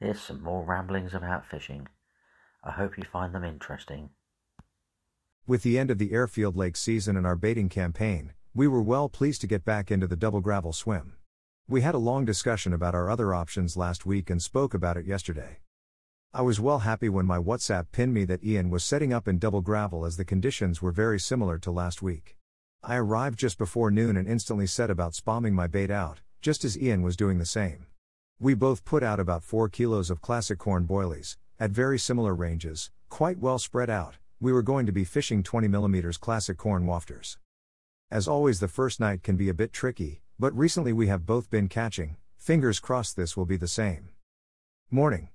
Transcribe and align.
Here's 0.00 0.20
some 0.20 0.42
more 0.42 0.64
ramblings 0.64 1.12
about 1.12 1.44
fishing. 1.44 1.86
I 2.64 2.70
hope 2.70 2.96
you 2.96 3.04
find 3.04 3.34
them 3.34 3.44
interesting. 3.44 4.08
With 5.46 5.62
the 5.62 5.78
end 5.78 5.90
of 5.90 5.98
the 5.98 6.12
airfield 6.12 6.56
lake 6.56 6.76
season 6.76 7.18
and 7.18 7.26
our 7.26 7.36
baiting 7.36 7.68
campaign, 7.68 8.32
we 8.54 8.66
were 8.66 8.80
well 8.80 9.10
pleased 9.10 9.42
to 9.42 9.46
get 9.46 9.62
back 9.62 9.90
into 9.90 10.06
the 10.06 10.16
double 10.16 10.40
gravel 10.40 10.72
swim. 10.72 11.16
We 11.68 11.82
had 11.82 11.94
a 11.94 11.98
long 11.98 12.24
discussion 12.24 12.72
about 12.72 12.94
our 12.94 13.10
other 13.10 13.34
options 13.34 13.76
last 13.76 14.06
week 14.06 14.30
and 14.30 14.42
spoke 14.42 14.72
about 14.72 14.96
it 14.96 15.04
yesterday. 15.04 15.58
I 16.32 16.42
was 16.42 16.60
well 16.60 16.78
happy 16.78 17.10
when 17.10 17.26
my 17.26 17.38
WhatsApp 17.38 17.92
pinned 17.92 18.14
me 18.14 18.24
that 18.24 18.42
Ian 18.42 18.70
was 18.70 18.82
setting 18.82 19.12
up 19.12 19.28
in 19.28 19.38
double 19.38 19.60
gravel 19.60 20.06
as 20.06 20.16
the 20.16 20.24
conditions 20.24 20.80
were 20.80 20.92
very 20.92 21.20
similar 21.20 21.58
to 21.58 21.70
last 21.70 22.00
week. 22.00 22.38
I 22.82 22.96
arrived 22.96 23.38
just 23.38 23.58
before 23.58 23.90
noon 23.90 24.16
and 24.16 24.26
instantly 24.26 24.66
set 24.66 24.90
about 24.90 25.12
spamming 25.12 25.52
my 25.52 25.66
bait 25.66 25.90
out, 25.90 26.20
just 26.40 26.64
as 26.64 26.78
Ian 26.78 27.02
was 27.02 27.16
doing 27.16 27.36
the 27.36 27.44
same. 27.44 27.86
We 28.42 28.54
both 28.54 28.86
put 28.86 29.02
out 29.02 29.20
about 29.20 29.44
4 29.44 29.68
kilos 29.68 30.08
of 30.08 30.22
classic 30.22 30.58
corn 30.58 30.86
boilies, 30.86 31.36
at 31.58 31.72
very 31.72 31.98
similar 31.98 32.34
ranges, 32.34 32.90
quite 33.10 33.38
well 33.38 33.58
spread 33.58 33.90
out, 33.90 34.16
we 34.40 34.50
were 34.50 34.62
going 34.62 34.86
to 34.86 34.92
be 34.92 35.04
fishing 35.04 35.42
20mm 35.42 36.18
classic 36.20 36.56
corn 36.56 36.86
wafters. 36.86 37.36
As 38.10 38.26
always, 38.26 38.58
the 38.58 38.66
first 38.66 38.98
night 38.98 39.22
can 39.22 39.36
be 39.36 39.50
a 39.50 39.54
bit 39.54 39.74
tricky, 39.74 40.22
but 40.38 40.56
recently 40.56 40.90
we 40.90 41.08
have 41.08 41.26
both 41.26 41.50
been 41.50 41.68
catching, 41.68 42.16
fingers 42.38 42.80
crossed 42.80 43.14
this 43.14 43.36
will 43.36 43.44
be 43.44 43.58
the 43.58 43.68
same. 43.68 44.08
Morning. 44.90 45.28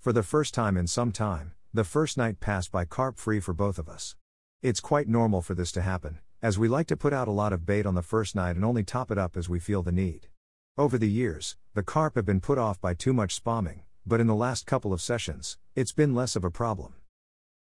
For 0.00 0.12
the 0.12 0.24
first 0.24 0.54
time 0.54 0.76
in 0.76 0.88
some 0.88 1.12
time, 1.12 1.52
the 1.72 1.84
first 1.84 2.18
night 2.18 2.40
passed 2.40 2.72
by 2.72 2.84
carp 2.84 3.16
free 3.16 3.38
for 3.38 3.54
both 3.54 3.78
of 3.78 3.88
us. 3.88 4.16
It's 4.60 4.80
quite 4.80 5.06
normal 5.06 5.40
for 5.40 5.54
this 5.54 5.70
to 5.70 5.82
happen, 5.82 6.18
as 6.42 6.58
we 6.58 6.66
like 6.66 6.88
to 6.88 6.96
put 6.96 7.12
out 7.12 7.28
a 7.28 7.30
lot 7.30 7.52
of 7.52 7.64
bait 7.64 7.86
on 7.86 7.94
the 7.94 8.02
first 8.02 8.34
night 8.34 8.56
and 8.56 8.64
only 8.64 8.82
top 8.82 9.12
it 9.12 9.18
up 9.18 9.36
as 9.36 9.48
we 9.48 9.60
feel 9.60 9.84
the 9.84 9.92
need. 9.92 10.26
Over 10.76 10.98
the 10.98 11.08
years, 11.08 11.56
the 11.74 11.82
carp 11.82 12.14
have 12.14 12.24
been 12.24 12.40
put 12.40 12.56
off 12.56 12.80
by 12.80 12.94
too 12.94 13.12
much 13.12 13.42
spamming, 13.42 13.80
but 14.06 14.20
in 14.20 14.28
the 14.28 14.34
last 14.34 14.64
couple 14.64 14.92
of 14.92 15.02
sessions, 15.02 15.58
it's 15.74 15.90
been 15.90 16.14
less 16.14 16.36
of 16.36 16.44
a 16.44 16.50
problem. 16.50 16.94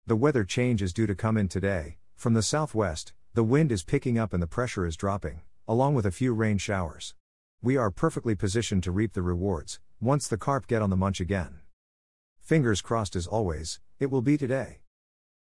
The 0.05 0.15
weather 0.15 0.43
change 0.43 0.83
is 0.83 0.93
due 0.93 1.07
to 1.07 1.15
come 1.15 1.37
in 1.37 1.47
today. 1.47 1.97
From 2.15 2.35
the 2.35 2.43
southwest, 2.43 3.13
the 3.33 3.43
wind 3.43 3.71
is 3.71 3.81
picking 3.81 4.19
up 4.19 4.31
and 4.31 4.43
the 4.43 4.47
pressure 4.47 4.85
is 4.85 4.95
dropping, 4.95 5.41
along 5.67 5.95
with 5.95 6.05
a 6.05 6.11
few 6.11 6.35
rain 6.35 6.59
showers. 6.59 7.15
We 7.63 7.77
are 7.77 7.89
perfectly 7.89 8.35
positioned 8.35 8.83
to 8.83 8.91
reap 8.91 9.13
the 9.13 9.23
rewards, 9.23 9.79
once 9.99 10.27
the 10.27 10.37
carp 10.37 10.67
get 10.67 10.83
on 10.83 10.91
the 10.91 10.95
munch 10.95 11.19
again. 11.19 11.61
Fingers 12.39 12.81
crossed 12.81 13.15
as 13.15 13.25
always, 13.25 13.79
it 13.99 14.11
will 14.11 14.21
be 14.21 14.37
today. 14.37 14.81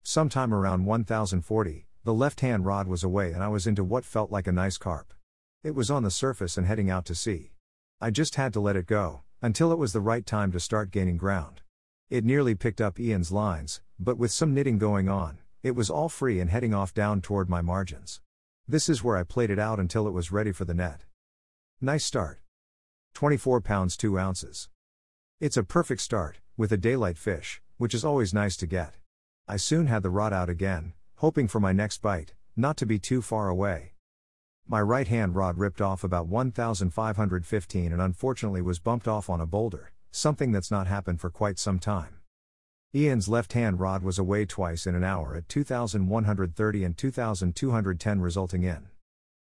Sometime 0.02 0.54
around 0.54 0.86
1040, 0.86 1.88
the 2.06 2.14
left 2.14 2.40
hand 2.40 2.66
rod 2.66 2.88
was 2.88 3.04
away 3.04 3.34
and 3.34 3.44
I 3.44 3.50
was 3.50 3.68
into 3.68 3.84
what 3.84 4.06
felt 4.06 4.32
like 4.32 4.48
a 4.48 4.54
nice 4.54 4.78
carp. 4.78 5.14
It 5.62 5.76
was 5.76 5.92
on 5.92 6.04
the 6.04 6.12
surface 6.12 6.58
and 6.58 6.66
heading 6.66 6.90
out 6.90 7.04
to 7.08 7.16
sea. 7.16 7.52
I 8.02 8.12
just 8.12 8.36
had 8.36 8.52
to 8.54 8.60
let 8.60 8.76
it 8.76 8.88
go, 8.88 9.22
until 9.42 9.72
it 9.72 9.78
was 9.78 9.94
the 9.94 10.02
right 10.02 10.26
time 10.26 10.52
to 10.52 10.60
start 10.60 10.92
gaining 10.92 11.16
ground. 11.16 11.62
It 12.10 12.26
nearly 12.26 12.54
picked 12.54 12.82
up 12.82 13.00
Ian's 13.00 13.32
lines, 13.32 13.80
but 13.98 14.18
with 14.18 14.32
some 14.32 14.54
knitting 14.54 14.78
going 14.78 15.08
on, 15.08 15.40
it 15.64 15.76
was 15.76 15.90
all 15.90 16.10
free 16.10 16.42
and 16.42 16.50
heading 16.50 16.74
off 16.74 16.94
down 16.94 17.22
toward 17.22 17.50
my 17.50 17.62
margins. 17.62 18.20
This 18.68 18.90
is 18.90 19.04
where 19.04 19.16
I 19.16 19.24
played 19.24 19.50
it 19.50 19.60
out 19.60 19.80
until 19.80 20.08
it 20.08 20.12
was 20.12 20.32
ready 20.32 20.52
for 20.52 20.66
the 20.66 20.74
net. 20.74 21.06
Nice 21.80 22.04
start. 22.04 22.42
24 23.14 23.62
pounds 23.62 23.96
2 23.96 24.20
ounces. 24.20 24.68
It's 25.40 25.58
a 25.58 25.64
perfect 25.64 26.02
start, 26.02 26.42
with 26.58 26.74
a 26.74 26.78
daylight 26.78 27.18
fish, 27.18 27.62
which 27.78 27.94
is 27.94 28.04
always 28.04 28.34
nice 28.34 28.58
to 28.58 28.68
get. 28.68 28.96
I 29.48 29.56
soon 29.56 29.88
had 29.88 30.04
the 30.04 30.10
rod 30.10 30.34
out 30.34 30.50
again, 30.50 30.94
hoping 31.16 31.48
for 31.48 31.62
my 31.62 31.72
next 31.72 32.02
bite, 32.02 32.34
not 32.58 32.76
to 32.78 32.86
be 32.86 33.00
too 33.00 33.22
far 33.22 33.48
away. 33.48 33.95
My 34.68 34.82
right 34.82 35.08
hand 35.08 35.36
rod 35.36 35.58
ripped 35.58 35.82
off 35.82 36.04
about 36.04 36.28
1515 36.28 37.92
and 37.92 38.02
unfortunately 38.02 38.62
was 38.62 38.80
bumped 38.80 39.08
off 39.08 39.30
on 39.30 39.42
a 39.42 39.46
boulder 39.46 39.92
something 40.16 40.54
that's 40.54 40.72
not 40.72 40.88
happened 40.88 41.20
for 41.20 41.30
quite 41.30 41.60
some 41.60 41.78
time. 41.78 42.22
Ian's 42.96 43.28
left 43.28 43.52
hand 43.52 43.82
rod 43.82 44.02
was 44.02 44.18
away 44.18 44.46
twice 44.46 44.88
in 44.88 44.96
an 44.96 45.04
hour 45.04 45.36
at 45.36 45.50
2130 45.50 46.84
and 46.86 46.98
2210, 46.98 48.22
resulting 48.22 48.64
in 48.64 48.88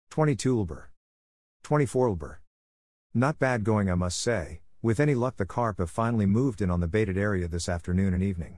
22 0.09 0.66
Lber. 0.66 0.86
24 1.64 2.10
Lber. 2.10 2.36
Not 3.14 3.38
bad 3.38 3.64
going, 3.64 3.92
I 3.92 3.96
must 3.96 4.20
say. 4.20 4.62
With 4.81 5.00
any 5.00 5.14
luck, 5.14 5.38
the 5.38 5.46
carp 5.46 5.78
have 5.78 5.92
finally 5.92 6.26
moved 6.26 6.62
in 6.62 6.72
on 6.72 6.80
the 6.80 6.88
baited 6.88 7.18
area 7.18 7.48
this 7.48 7.70
afternoon 7.70 8.16
and 8.16 8.24
evening. 8.24 8.58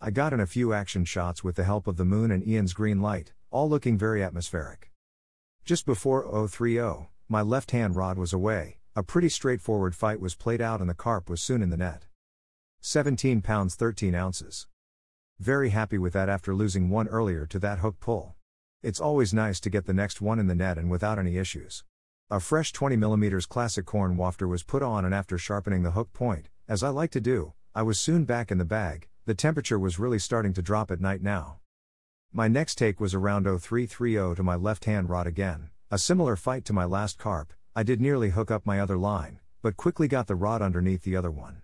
I 0.00 0.10
got 0.10 0.32
in 0.32 0.40
a 0.40 0.46
few 0.46 0.72
action 0.72 1.04
shots 1.04 1.44
with 1.44 1.54
the 1.54 1.64
help 1.64 1.86
of 1.86 1.96
the 1.96 2.04
moon 2.04 2.32
and 2.32 2.46
Ian's 2.46 2.72
green 2.72 3.00
light, 3.00 3.32
all 3.50 3.68
looking 3.68 3.96
very 3.96 4.24
atmospheric. 4.24 4.91
Just 5.64 5.86
before 5.86 6.26
030, 6.48 7.06
my 7.28 7.40
left 7.40 7.70
hand 7.70 7.94
rod 7.94 8.18
was 8.18 8.32
away, 8.32 8.78
a 8.96 9.04
pretty 9.04 9.28
straightforward 9.28 9.94
fight 9.94 10.18
was 10.18 10.34
played 10.34 10.60
out 10.60 10.80
and 10.80 10.90
the 10.90 10.94
carp 10.94 11.30
was 11.30 11.40
soon 11.40 11.62
in 11.62 11.70
the 11.70 11.76
net. 11.76 12.06
17 12.80 13.42
pounds 13.42 13.76
13 13.76 14.12
ounces. 14.12 14.66
Very 15.38 15.70
happy 15.70 15.98
with 15.98 16.14
that 16.14 16.28
after 16.28 16.52
losing 16.52 16.90
one 16.90 17.06
earlier 17.06 17.46
to 17.46 17.60
that 17.60 17.78
hook 17.78 18.00
pull. 18.00 18.34
It's 18.82 19.00
always 19.00 19.32
nice 19.32 19.60
to 19.60 19.70
get 19.70 19.86
the 19.86 19.94
next 19.94 20.20
one 20.20 20.40
in 20.40 20.48
the 20.48 20.56
net 20.56 20.78
and 20.78 20.90
without 20.90 21.20
any 21.20 21.38
issues. 21.38 21.84
A 22.28 22.40
fresh 22.40 22.72
20mm 22.72 23.48
classic 23.48 23.86
corn 23.86 24.16
wafter 24.16 24.48
was 24.48 24.64
put 24.64 24.82
on 24.82 25.04
and 25.04 25.14
after 25.14 25.38
sharpening 25.38 25.84
the 25.84 25.92
hook 25.92 26.12
point, 26.12 26.48
as 26.66 26.82
I 26.82 26.88
like 26.88 27.12
to 27.12 27.20
do, 27.20 27.52
I 27.72 27.82
was 27.82 28.00
soon 28.00 28.24
back 28.24 28.50
in 28.50 28.58
the 28.58 28.64
bag. 28.64 29.06
The 29.26 29.34
temperature 29.36 29.78
was 29.78 30.00
really 30.00 30.18
starting 30.18 30.54
to 30.54 30.62
drop 30.62 30.90
at 30.90 31.00
night 31.00 31.22
now. 31.22 31.61
My 32.34 32.48
next 32.48 32.76
take 32.76 32.98
was 32.98 33.12
around 33.12 33.44
0330 33.44 34.36
to 34.36 34.42
my 34.42 34.54
left 34.54 34.86
hand 34.86 35.10
rod 35.10 35.26
again, 35.26 35.68
a 35.90 35.98
similar 35.98 36.34
fight 36.34 36.64
to 36.64 36.72
my 36.72 36.86
last 36.86 37.18
carp, 37.18 37.52
I 37.76 37.82
did 37.82 38.00
nearly 38.00 38.30
hook 38.30 38.50
up 38.50 38.64
my 38.64 38.80
other 38.80 38.96
line, 38.96 39.40
but 39.60 39.76
quickly 39.76 40.08
got 40.08 40.28
the 40.28 40.34
rod 40.34 40.62
underneath 40.62 41.02
the 41.02 41.14
other 41.14 41.30
one. 41.30 41.60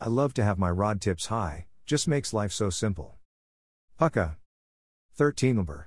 I 0.00 0.08
love 0.08 0.34
to 0.34 0.42
have 0.42 0.58
my 0.58 0.70
rod 0.70 1.00
tips 1.00 1.26
high, 1.26 1.66
just 1.86 2.08
makes 2.08 2.32
life 2.32 2.50
so 2.50 2.68
simple. 2.68 3.14
Pucka. 3.96 4.38
13 5.14 5.64
Lber. 5.64 5.84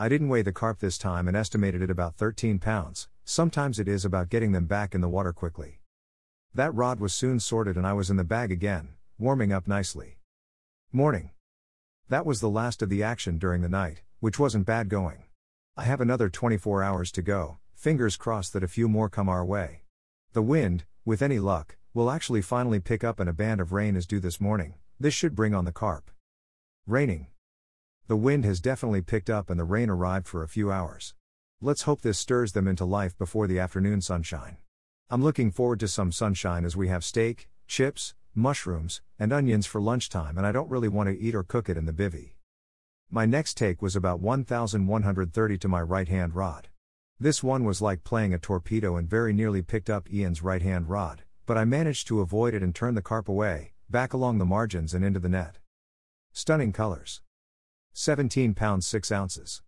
I 0.00 0.08
didn't 0.08 0.30
weigh 0.30 0.42
the 0.42 0.50
carp 0.52 0.80
this 0.80 0.98
time 0.98 1.28
and 1.28 1.36
estimated 1.36 1.80
it 1.80 1.90
about 1.90 2.16
13 2.16 2.58
pounds, 2.58 3.08
sometimes 3.24 3.78
it 3.78 3.86
is 3.86 4.04
about 4.04 4.30
getting 4.30 4.50
them 4.50 4.66
back 4.66 4.96
in 4.96 5.00
the 5.00 5.08
water 5.08 5.32
quickly. 5.32 5.80
That 6.52 6.74
rod 6.74 6.98
was 6.98 7.14
soon 7.14 7.38
sorted 7.38 7.76
and 7.76 7.86
I 7.86 7.92
was 7.92 8.10
in 8.10 8.16
the 8.16 8.24
bag 8.24 8.50
again, 8.50 8.94
warming 9.16 9.52
up 9.52 9.68
nicely. 9.68 10.18
Morning. 10.90 11.30
That 12.08 12.26
was 12.26 12.40
the 12.40 12.50
last 12.50 12.82
of 12.82 12.88
the 12.88 13.02
action 13.02 13.38
during 13.38 13.62
the 13.62 13.68
night, 13.68 14.02
which 14.20 14.38
wasn't 14.38 14.66
bad 14.66 14.88
going. 14.88 15.24
I 15.76 15.84
have 15.84 16.00
another 16.00 16.28
24 16.28 16.82
hours 16.82 17.10
to 17.12 17.22
go, 17.22 17.58
Fingers 17.84 18.16
crossed 18.16 18.54
that 18.54 18.62
a 18.62 18.68
few 18.68 18.88
more 18.88 19.10
come 19.10 19.28
our 19.28 19.44
way. 19.44 19.82
The 20.32 20.40
wind, 20.40 20.84
with 21.04 21.20
any 21.20 21.38
luck, 21.38 21.76
will 21.92 22.10
actually 22.10 22.40
finally 22.40 22.80
pick 22.80 23.04
up 23.04 23.20
and 23.20 23.28
a 23.28 23.34
band 23.34 23.60
of 23.60 23.72
rain 23.72 23.94
is 23.94 24.06
due 24.06 24.20
this 24.20 24.40
morning. 24.40 24.72
This 24.98 25.12
should 25.12 25.34
bring 25.34 25.54
on 25.54 25.66
the 25.66 25.70
carp. 25.70 26.10
Raining. 26.86 27.26
The 28.06 28.16
wind 28.16 28.46
has 28.46 28.62
definitely 28.62 29.02
picked 29.02 29.28
up 29.28 29.50
and 29.50 29.60
the 29.60 29.64
rain 29.64 29.90
arrived 29.90 30.26
for 30.26 30.42
a 30.42 30.48
few 30.48 30.72
hours. 30.72 31.14
Let's 31.60 31.82
hope 31.82 32.00
this 32.00 32.18
stirs 32.18 32.52
them 32.52 32.66
into 32.66 32.86
life 32.86 33.18
before 33.18 33.46
the 33.46 33.58
afternoon 33.58 34.00
sunshine. 34.00 34.56
I'm 35.10 35.22
looking 35.22 35.50
forward 35.50 35.80
to 35.80 35.88
some 35.88 36.10
sunshine 36.10 36.64
as 36.64 36.74
we 36.74 36.88
have 36.88 37.04
steak, 37.04 37.50
chips, 37.66 38.14
mushrooms, 38.34 39.00
and 39.18 39.32
onions 39.32 39.66
for 39.66 39.80
lunchtime, 39.80 40.36
and 40.36 40.46
I 40.46 40.52
don't 40.52 40.70
really 40.70 40.88
want 40.88 41.08
to 41.08 41.18
eat 41.18 41.34
or 41.34 41.42
cook 41.42 41.68
it 41.68 41.76
in 41.76 41.86
the 41.86 41.92
bivvy. 41.92 42.34
My 43.10 43.26
next 43.26 43.56
take 43.56 43.80
was 43.80 43.94
about 43.94 44.20
1130 44.20 45.58
to 45.58 45.68
my 45.68 45.80
right 45.80 46.08
hand 46.08 46.34
rod. 46.34 46.68
This 47.20 47.42
one 47.42 47.64
was 47.64 47.80
like 47.80 48.02
playing 48.02 48.34
a 48.34 48.38
torpedo 48.38 48.96
and 48.96 49.08
very 49.08 49.32
nearly 49.32 49.62
picked 49.62 49.88
up 49.88 50.12
Ian's 50.12 50.42
right 50.42 50.62
hand 50.62 50.88
rod, 50.88 51.22
but 51.46 51.56
I 51.56 51.64
managed 51.64 52.08
to 52.08 52.20
avoid 52.20 52.54
it 52.54 52.62
and 52.62 52.74
turn 52.74 52.94
the 52.94 53.02
carp 53.02 53.28
away, 53.28 53.72
back 53.88 54.12
along 54.12 54.38
the 54.38 54.44
margins 54.44 54.94
and 54.94 55.04
into 55.04 55.20
the 55.20 55.28
net. 55.28 55.58
Stunning 56.32 56.72
colors. 56.72 57.20
17 57.92 58.54
pounds 58.54 58.86
6 58.88 59.12
ounces. 59.12 59.62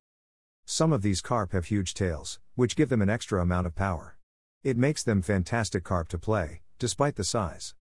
Some 0.65 0.93
of 0.93 1.03
these 1.03 1.21
carp 1.21 1.53
have 1.53 1.67
huge 1.67 1.95
tails, 1.95 2.41
which 2.57 2.75
give 2.75 2.89
them 2.89 3.01
an 3.01 3.09
extra 3.09 3.41
amount 3.41 3.69
of 3.69 3.77
power. 3.77 4.19
It 4.65 4.77
makes 4.77 5.05
them 5.05 5.23
fantastic 5.23 5.85
carp 5.85 6.09
to 6.09 6.19
play, 6.19 6.63
despite 6.81 7.15
the 7.15 7.23
size. 7.23 7.77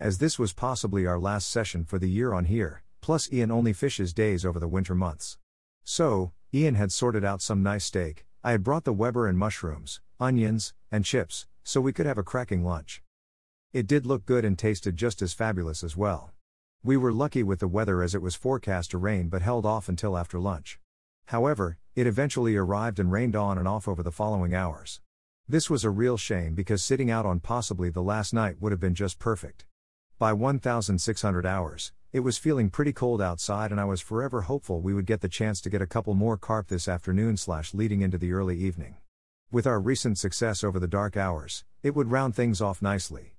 As 0.00 0.16
this 0.16 0.38
was 0.38 0.54
possibly 0.54 1.04
our 1.04 1.18
last 1.18 1.50
session 1.50 1.84
for 1.84 1.98
the 1.98 2.08
year 2.08 2.32
on 2.32 2.46
here, 2.46 2.82
plus 3.02 3.30
Ian 3.30 3.50
only 3.50 3.74
fishes 3.74 4.14
days 4.14 4.46
over 4.46 4.58
the 4.58 4.66
winter 4.66 4.94
months. 4.94 5.36
So, 5.84 6.32
Ian 6.54 6.74
had 6.74 6.90
sorted 6.90 7.22
out 7.22 7.42
some 7.42 7.62
nice 7.62 7.84
steak, 7.84 8.24
I 8.42 8.52
had 8.52 8.64
brought 8.64 8.84
the 8.84 8.94
Weber 8.94 9.28
and 9.28 9.36
mushrooms, 9.36 10.00
onions, 10.18 10.72
and 10.90 11.04
chips, 11.04 11.46
so 11.62 11.82
we 11.82 11.92
could 11.92 12.06
have 12.06 12.16
a 12.16 12.22
cracking 12.22 12.64
lunch. 12.64 13.02
It 13.74 13.86
did 13.86 14.06
look 14.06 14.24
good 14.24 14.42
and 14.42 14.58
tasted 14.58 14.96
just 14.96 15.20
as 15.20 15.34
fabulous 15.34 15.84
as 15.84 15.98
well. 15.98 16.32
We 16.82 16.96
were 16.96 17.12
lucky 17.12 17.42
with 17.42 17.58
the 17.58 17.68
weather 17.68 18.02
as 18.02 18.14
it 18.14 18.22
was 18.22 18.34
forecast 18.34 18.92
to 18.92 18.98
rain 18.98 19.28
but 19.28 19.42
held 19.42 19.66
off 19.66 19.86
until 19.86 20.16
after 20.16 20.40
lunch. 20.40 20.80
However, 21.26 21.76
it 21.94 22.06
eventually 22.06 22.56
arrived 22.56 22.98
and 22.98 23.12
rained 23.12 23.36
on 23.36 23.58
and 23.58 23.68
off 23.68 23.86
over 23.86 24.02
the 24.02 24.10
following 24.10 24.54
hours. 24.54 25.02
This 25.46 25.68
was 25.68 25.84
a 25.84 25.90
real 25.90 26.16
shame 26.16 26.54
because 26.54 26.82
sitting 26.82 27.10
out 27.10 27.26
on 27.26 27.40
possibly 27.40 27.90
the 27.90 28.02
last 28.02 28.32
night 28.32 28.62
would 28.62 28.72
have 28.72 28.80
been 28.80 28.94
just 28.94 29.18
perfect. 29.18 29.66
By 30.20 30.34
1600 30.34 31.46
hours, 31.46 31.92
it 32.12 32.20
was 32.20 32.36
feeling 32.36 32.68
pretty 32.68 32.92
cold 32.92 33.22
outside 33.22 33.70
and 33.70 33.80
I 33.80 33.86
was 33.86 34.02
forever 34.02 34.42
hopeful 34.42 34.82
we 34.82 34.92
would 34.92 35.06
get 35.06 35.22
the 35.22 35.30
chance 35.30 35.62
to 35.62 35.70
get 35.70 35.80
a 35.80 35.86
couple 35.86 36.12
more 36.12 36.36
carp 36.36 36.68
this 36.68 36.88
afternoon 36.88 37.38
slash 37.38 37.72
leading 37.72 38.02
into 38.02 38.18
the 38.18 38.34
early 38.34 38.58
evening. 38.58 38.96
With 39.50 39.66
our 39.66 39.80
recent 39.80 40.18
success 40.18 40.62
over 40.62 40.78
the 40.78 40.86
dark 40.86 41.16
hours, 41.16 41.64
it 41.82 41.96
would 41.96 42.10
round 42.10 42.34
things 42.36 42.60
off 42.60 42.82
nicely. 42.82 43.32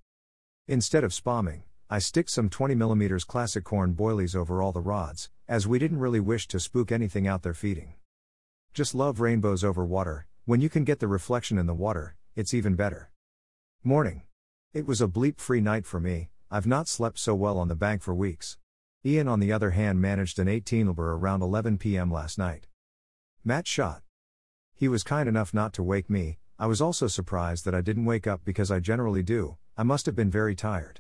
Instead 0.68 1.04
of 1.04 1.12
spamming, 1.12 1.62
I 1.88 2.00
stick 2.00 2.28
some 2.28 2.50
20mm 2.50 3.28
classic 3.28 3.64
corn 3.64 3.94
boilies 3.94 4.36
over 4.36 4.60
all 4.60 4.72
the 4.72 4.82
rods, 4.82 5.30
as 5.48 5.68
we 5.68 5.78
didn't 5.78 6.00
really 6.00 6.20
wish 6.20 6.48
to 6.48 6.60
spook 6.60 6.92
anything 6.92 7.28
out 7.28 7.44
there 7.44 7.54
feeding. 7.54 7.94
Just 8.74 8.96
love 8.96 9.20
rainbows 9.20 9.64
over 9.64 9.86
water, 9.86 10.26
when 10.46 10.62
you 10.62 10.70
can 10.70 10.84
get 10.84 11.00
the 11.00 11.08
reflection 11.08 11.60
in 11.60 11.68
the 11.68 11.76
water, 11.76 12.16
it's 12.36 12.56
even 12.56 12.74
better. 12.74 13.12
Morning. 13.84 14.24
It 14.74 14.88
was 14.88 15.00
a 15.00 15.08
bleep 15.08 15.38
free 15.38 15.62
night 15.62 15.86
for 15.86 16.00
me, 16.00 16.30
I've 16.54 16.68
not 16.68 16.90
slept 16.90 17.18
so 17.18 17.34
well 17.34 17.58
on 17.58 17.70
the 17.70 17.78
bank 17.78 18.02
for 18.02 18.14
weeks. 18.14 18.58
Ian, 19.06 19.30
on 19.30 19.40
the 19.40 19.54
other 19.54 19.70
hand, 19.70 20.02
managed 20.02 20.38
an 20.38 20.50
18 20.50 20.88
lber 20.88 21.18
around 21.18 21.42
11 21.42 21.78
pm 21.78 22.12
last 22.12 22.38
night. 22.38 22.68
Mat 23.46 23.66
shot. 23.66 24.02
He 24.76 24.90
was 24.90 25.02
kind 25.02 25.30
enough 25.30 25.54
not 25.54 25.72
to 25.74 25.82
wake 25.82 26.10
me, 26.10 26.40
I 26.60 26.66
was 26.66 26.82
also 26.82 27.08
surprised 27.08 27.64
that 27.64 27.74
I 27.74 27.80
didn't 27.80 28.04
wake 28.04 28.28
up 28.28 28.42
because 28.44 28.70
I 28.70 28.82
generally 28.82 29.24
do, 29.24 29.56
I 29.78 29.84
must 29.84 30.06
have 30.08 30.16
been 30.16 30.30
very 30.30 30.54
tired. 30.54 31.00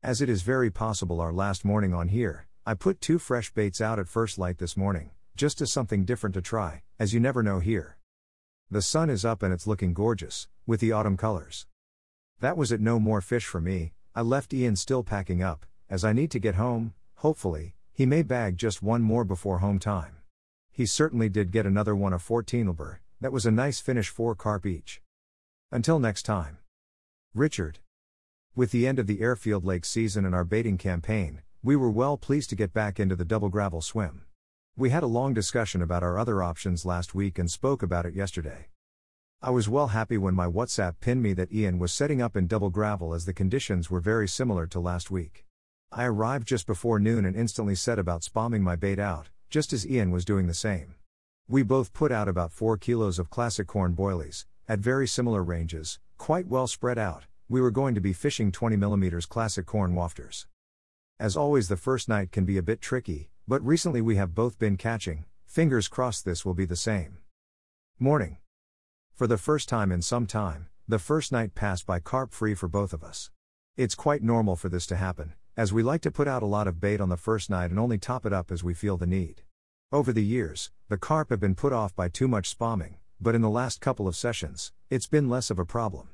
As 0.00 0.22
it 0.22 0.28
is 0.28 0.42
very 0.42 0.70
possible 0.70 1.20
our 1.20 1.32
last 1.32 1.64
morning 1.64 1.92
on 1.92 2.06
here, 2.06 2.46
I 2.64 2.74
put 2.74 3.00
two 3.00 3.18
fresh 3.18 3.52
baits 3.52 3.80
out 3.80 3.98
at 3.98 4.06
first 4.06 4.38
light 4.38 4.58
this 4.58 4.76
morning, 4.76 5.10
just 5.34 5.60
as 5.60 5.72
something 5.72 6.04
different 6.04 6.34
to 6.34 6.40
try, 6.40 6.82
as 7.00 7.12
you 7.12 7.18
never 7.18 7.42
know 7.42 7.58
here. 7.58 7.98
The 8.70 8.80
sun 8.80 9.10
is 9.10 9.24
up 9.24 9.42
and 9.42 9.52
it's 9.52 9.66
looking 9.66 9.92
gorgeous, 9.92 10.46
with 10.68 10.78
the 10.78 10.92
autumn 10.92 11.16
colors. 11.16 11.66
That 12.38 12.56
was 12.56 12.70
it, 12.70 12.80
no 12.80 13.00
more 13.00 13.20
fish 13.20 13.44
for 13.44 13.60
me, 13.60 13.92
I 14.18 14.22
left 14.22 14.52
Ian 14.52 14.74
still 14.74 15.04
packing 15.04 15.44
up, 15.44 15.64
as 15.88 16.04
I 16.04 16.12
need 16.12 16.32
to 16.32 16.40
get 16.40 16.56
home, 16.56 16.92
hopefully, 17.18 17.76
he 17.92 18.04
may 18.04 18.22
bag 18.22 18.56
just 18.56 18.82
one 18.82 19.00
more 19.00 19.24
before 19.24 19.60
home 19.60 19.78
time. 19.78 20.16
He 20.72 20.86
certainly 20.86 21.28
did 21.28 21.52
get 21.52 21.66
another 21.66 21.94
one 21.94 22.12
of 22.12 22.20
14 22.20 22.66
lber, 22.66 22.96
that 23.20 23.30
was 23.30 23.46
a 23.46 23.52
nice 23.52 23.78
finish 23.78 24.08
4 24.08 24.34
carp 24.34 24.66
each. 24.66 25.00
Until 25.70 26.00
next 26.00 26.24
time. 26.24 26.58
Richard. 27.32 27.78
With 28.56 28.72
the 28.72 28.88
end 28.88 28.98
of 28.98 29.06
the 29.06 29.20
airfield 29.20 29.64
lake 29.64 29.84
season 29.84 30.24
and 30.24 30.34
our 30.34 30.44
baiting 30.44 30.78
campaign, 30.78 31.42
we 31.62 31.76
were 31.76 31.88
well 31.88 32.16
pleased 32.16 32.50
to 32.50 32.56
get 32.56 32.72
back 32.72 32.98
into 32.98 33.14
the 33.14 33.24
double 33.24 33.50
gravel 33.50 33.82
swim. 33.82 34.22
We 34.76 34.90
had 34.90 35.04
a 35.04 35.06
long 35.06 35.32
discussion 35.32 35.80
about 35.80 36.02
our 36.02 36.18
other 36.18 36.42
options 36.42 36.84
last 36.84 37.14
week 37.14 37.38
and 37.38 37.48
spoke 37.48 37.84
about 37.84 38.04
it 38.04 38.14
yesterday. 38.14 38.66
I 39.40 39.50
was 39.50 39.68
well 39.68 39.86
happy 39.86 40.18
when 40.18 40.34
my 40.34 40.46
WhatsApp 40.46 40.94
pinned 41.00 41.22
me 41.22 41.32
that 41.34 41.52
Ian 41.52 41.78
was 41.78 41.92
setting 41.92 42.20
up 42.20 42.36
in 42.36 42.48
double 42.48 42.70
gravel 42.70 43.14
as 43.14 43.24
the 43.24 43.32
conditions 43.32 43.88
were 43.88 44.00
very 44.00 44.26
similar 44.26 44.66
to 44.66 44.80
last 44.80 45.12
week. 45.12 45.46
I 45.92 46.06
arrived 46.06 46.48
just 46.48 46.66
before 46.66 46.98
noon 46.98 47.24
and 47.24 47.36
instantly 47.36 47.76
set 47.76 48.00
about 48.00 48.22
spamming 48.22 48.62
my 48.62 48.74
bait 48.74 48.98
out, 48.98 49.28
just 49.48 49.72
as 49.72 49.86
Ian 49.86 50.10
was 50.10 50.24
doing 50.24 50.48
the 50.48 50.54
same. 50.54 50.96
We 51.46 51.62
both 51.62 51.92
put 51.92 52.10
out 52.10 52.26
about 52.26 52.50
4 52.50 52.78
kilos 52.78 53.20
of 53.20 53.30
classic 53.30 53.68
corn 53.68 53.94
boilies, 53.94 54.44
at 54.68 54.80
very 54.80 55.06
similar 55.06 55.44
ranges, 55.44 56.00
quite 56.16 56.48
well 56.48 56.66
spread 56.66 56.98
out. 56.98 57.26
We 57.48 57.60
were 57.60 57.70
going 57.70 57.94
to 57.94 58.00
be 58.00 58.12
fishing 58.12 58.50
20mm 58.50 59.28
classic 59.28 59.66
corn 59.66 59.94
wafters. 59.94 60.46
As 61.20 61.36
always, 61.36 61.68
the 61.68 61.76
first 61.76 62.08
night 62.08 62.32
can 62.32 62.44
be 62.44 62.58
a 62.58 62.62
bit 62.62 62.80
tricky, 62.80 63.30
but 63.46 63.64
recently 63.64 64.00
we 64.00 64.16
have 64.16 64.34
both 64.34 64.58
been 64.58 64.76
catching, 64.76 65.26
fingers 65.46 65.86
crossed 65.86 66.24
this 66.24 66.44
will 66.44 66.54
be 66.54 66.66
the 66.66 66.74
same. 66.74 67.18
Morning. 68.00 68.38
For 69.18 69.26
the 69.26 69.36
first 69.36 69.68
time 69.68 69.90
in 69.90 70.00
some 70.00 70.28
time, 70.28 70.68
the 70.86 71.00
first 71.00 71.32
night 71.32 71.56
passed 71.56 71.84
by 71.84 71.98
carp 71.98 72.32
free 72.32 72.54
for 72.54 72.68
both 72.68 72.92
of 72.92 73.02
us. 73.02 73.32
It's 73.76 73.96
quite 73.96 74.22
normal 74.22 74.54
for 74.54 74.68
this 74.68 74.86
to 74.86 74.94
happen, 74.94 75.32
as 75.56 75.72
we 75.72 75.82
like 75.82 76.02
to 76.02 76.12
put 76.12 76.28
out 76.28 76.44
a 76.44 76.46
lot 76.46 76.68
of 76.68 76.80
bait 76.80 77.00
on 77.00 77.08
the 77.08 77.16
first 77.16 77.50
night 77.50 77.70
and 77.70 77.80
only 77.80 77.98
top 77.98 78.24
it 78.24 78.32
up 78.32 78.52
as 78.52 78.62
we 78.62 78.74
feel 78.74 78.96
the 78.96 79.08
need. 79.08 79.42
Over 79.90 80.12
the 80.12 80.22
years, 80.22 80.70
the 80.88 80.96
carp 80.96 81.30
have 81.30 81.40
been 81.40 81.56
put 81.56 81.72
off 81.72 81.96
by 81.96 82.08
too 82.08 82.28
much 82.28 82.56
spamming, 82.56 82.98
but 83.20 83.34
in 83.34 83.40
the 83.40 83.50
last 83.50 83.80
couple 83.80 84.06
of 84.06 84.14
sessions, 84.14 84.72
it's 84.88 85.08
been 85.08 85.28
less 85.28 85.50
of 85.50 85.58
a 85.58 85.64
problem. 85.64 86.10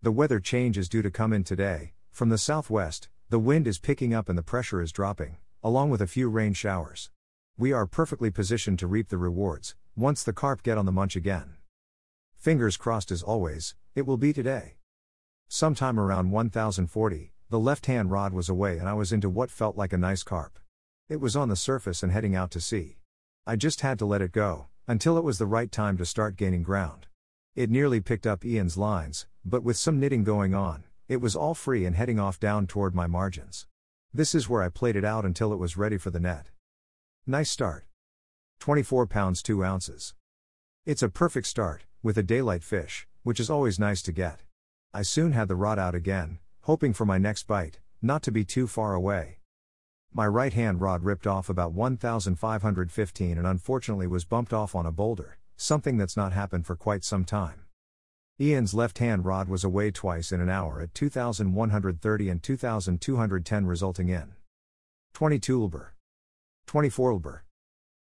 The 0.00 0.12
weather 0.12 0.38
change 0.38 0.78
is 0.78 0.88
due 0.88 1.02
to 1.02 1.10
come 1.10 1.32
in 1.32 1.42
today, 1.42 1.94
from 2.12 2.28
the 2.28 2.38
southwest, 2.38 3.08
the 3.28 3.40
wind 3.40 3.66
is 3.66 3.80
picking 3.80 4.14
up 4.14 4.28
and 4.28 4.38
the 4.38 4.44
pressure 4.44 4.80
is 4.80 4.92
dropping, 4.92 5.38
along 5.64 5.90
with 5.90 6.00
a 6.00 6.06
few 6.06 6.28
rain 6.28 6.52
showers. 6.52 7.10
We 7.58 7.72
are 7.72 7.86
perfectly 7.86 8.30
positioned 8.30 8.78
to 8.78 8.86
reap 8.86 9.08
the 9.08 9.18
rewards, 9.18 9.74
once 9.96 10.22
the 10.22 10.32
carp 10.32 10.62
get 10.62 10.78
on 10.78 10.86
the 10.86 10.92
munch 10.92 11.16
again. 11.16 11.56
Fingers 12.40 12.78
crossed 12.78 13.10
as 13.10 13.22
always, 13.22 13.74
it 13.94 14.06
will 14.06 14.16
be 14.16 14.32
today. 14.32 14.76
Sometime 15.48 16.00
around 16.00 16.30
1040, 16.30 17.34
the 17.50 17.58
left 17.58 17.84
hand 17.84 18.10
rod 18.10 18.32
was 18.32 18.48
away 18.48 18.78
and 18.78 18.88
I 18.88 18.94
was 18.94 19.12
into 19.12 19.28
what 19.28 19.50
felt 19.50 19.76
like 19.76 19.92
a 19.92 19.98
nice 19.98 20.22
carp. 20.22 20.58
It 21.10 21.20
was 21.20 21.36
on 21.36 21.50
the 21.50 21.54
surface 21.54 22.02
and 22.02 22.10
heading 22.10 22.34
out 22.34 22.50
to 22.52 22.60
sea. 22.62 22.96
I 23.46 23.56
just 23.56 23.82
had 23.82 23.98
to 23.98 24.06
let 24.06 24.22
it 24.22 24.32
go, 24.32 24.68
until 24.88 25.18
it 25.18 25.22
was 25.22 25.36
the 25.36 25.44
right 25.44 25.70
time 25.70 25.98
to 25.98 26.06
start 26.06 26.36
gaining 26.36 26.62
ground. 26.62 27.08
It 27.54 27.68
nearly 27.68 28.00
picked 28.00 28.26
up 28.26 28.42
Ian's 28.42 28.78
lines, 28.78 29.26
but 29.44 29.62
with 29.62 29.76
some 29.76 30.00
knitting 30.00 30.24
going 30.24 30.54
on, 30.54 30.84
it 31.08 31.20
was 31.20 31.36
all 31.36 31.52
free 31.54 31.84
and 31.84 31.94
heading 31.94 32.18
off 32.18 32.40
down 32.40 32.66
toward 32.66 32.94
my 32.94 33.06
margins. 33.06 33.66
This 34.14 34.34
is 34.34 34.48
where 34.48 34.62
I 34.62 34.70
played 34.70 34.96
it 34.96 35.04
out 35.04 35.26
until 35.26 35.52
it 35.52 35.58
was 35.58 35.76
ready 35.76 35.98
for 35.98 36.08
the 36.08 36.18
net. 36.18 36.46
Nice 37.26 37.50
start. 37.50 37.84
24 38.60 39.06
pounds 39.08 39.42
2 39.42 39.62
ounces. 39.62 40.14
It's 40.86 41.02
a 41.02 41.10
perfect 41.10 41.46
start, 41.46 41.84
with 42.02 42.16
a 42.16 42.22
daylight 42.22 42.62
fish, 42.62 43.06
which 43.22 43.38
is 43.38 43.50
always 43.50 43.78
nice 43.78 44.02
to 44.02 44.12
get. 44.12 44.40
I 44.92 45.02
soon 45.02 45.32
had 45.32 45.48
the 45.48 45.56
rod 45.56 45.78
out 45.78 45.94
again, 45.94 46.38
hoping 46.62 46.92
for 46.92 47.04
my 47.04 47.18
next 47.18 47.46
bite, 47.46 47.78
not 48.00 48.22
to 48.22 48.32
be 48.32 48.44
too 48.44 48.66
far 48.66 48.94
away. 48.94 49.38
My 50.12 50.26
right 50.26 50.52
hand 50.52 50.80
rod 50.80 51.04
ripped 51.04 51.26
off 51.26 51.48
about 51.48 51.72
1515 51.72 53.38
and 53.38 53.46
unfortunately 53.46 54.06
was 54.06 54.24
bumped 54.24 54.52
off 54.52 54.74
on 54.74 54.86
a 54.86 54.90
boulder, 54.90 55.38
something 55.56 55.96
that's 55.96 56.16
not 56.16 56.32
happened 56.32 56.66
for 56.66 56.74
quite 56.74 57.04
some 57.04 57.24
time. 57.24 57.66
Ian's 58.40 58.72
left 58.72 58.98
hand 58.98 59.24
rod 59.24 59.48
was 59.48 59.62
away 59.62 59.90
twice 59.90 60.32
in 60.32 60.40
an 60.40 60.48
hour 60.48 60.80
at 60.80 60.94
2130 60.94 62.28
and 62.28 62.42
2210, 62.42 63.66
resulting 63.66 64.08
in 64.08 64.32
22 65.12 65.68
lber. 65.68 65.88
24 66.66 67.20
lber. 67.20 67.40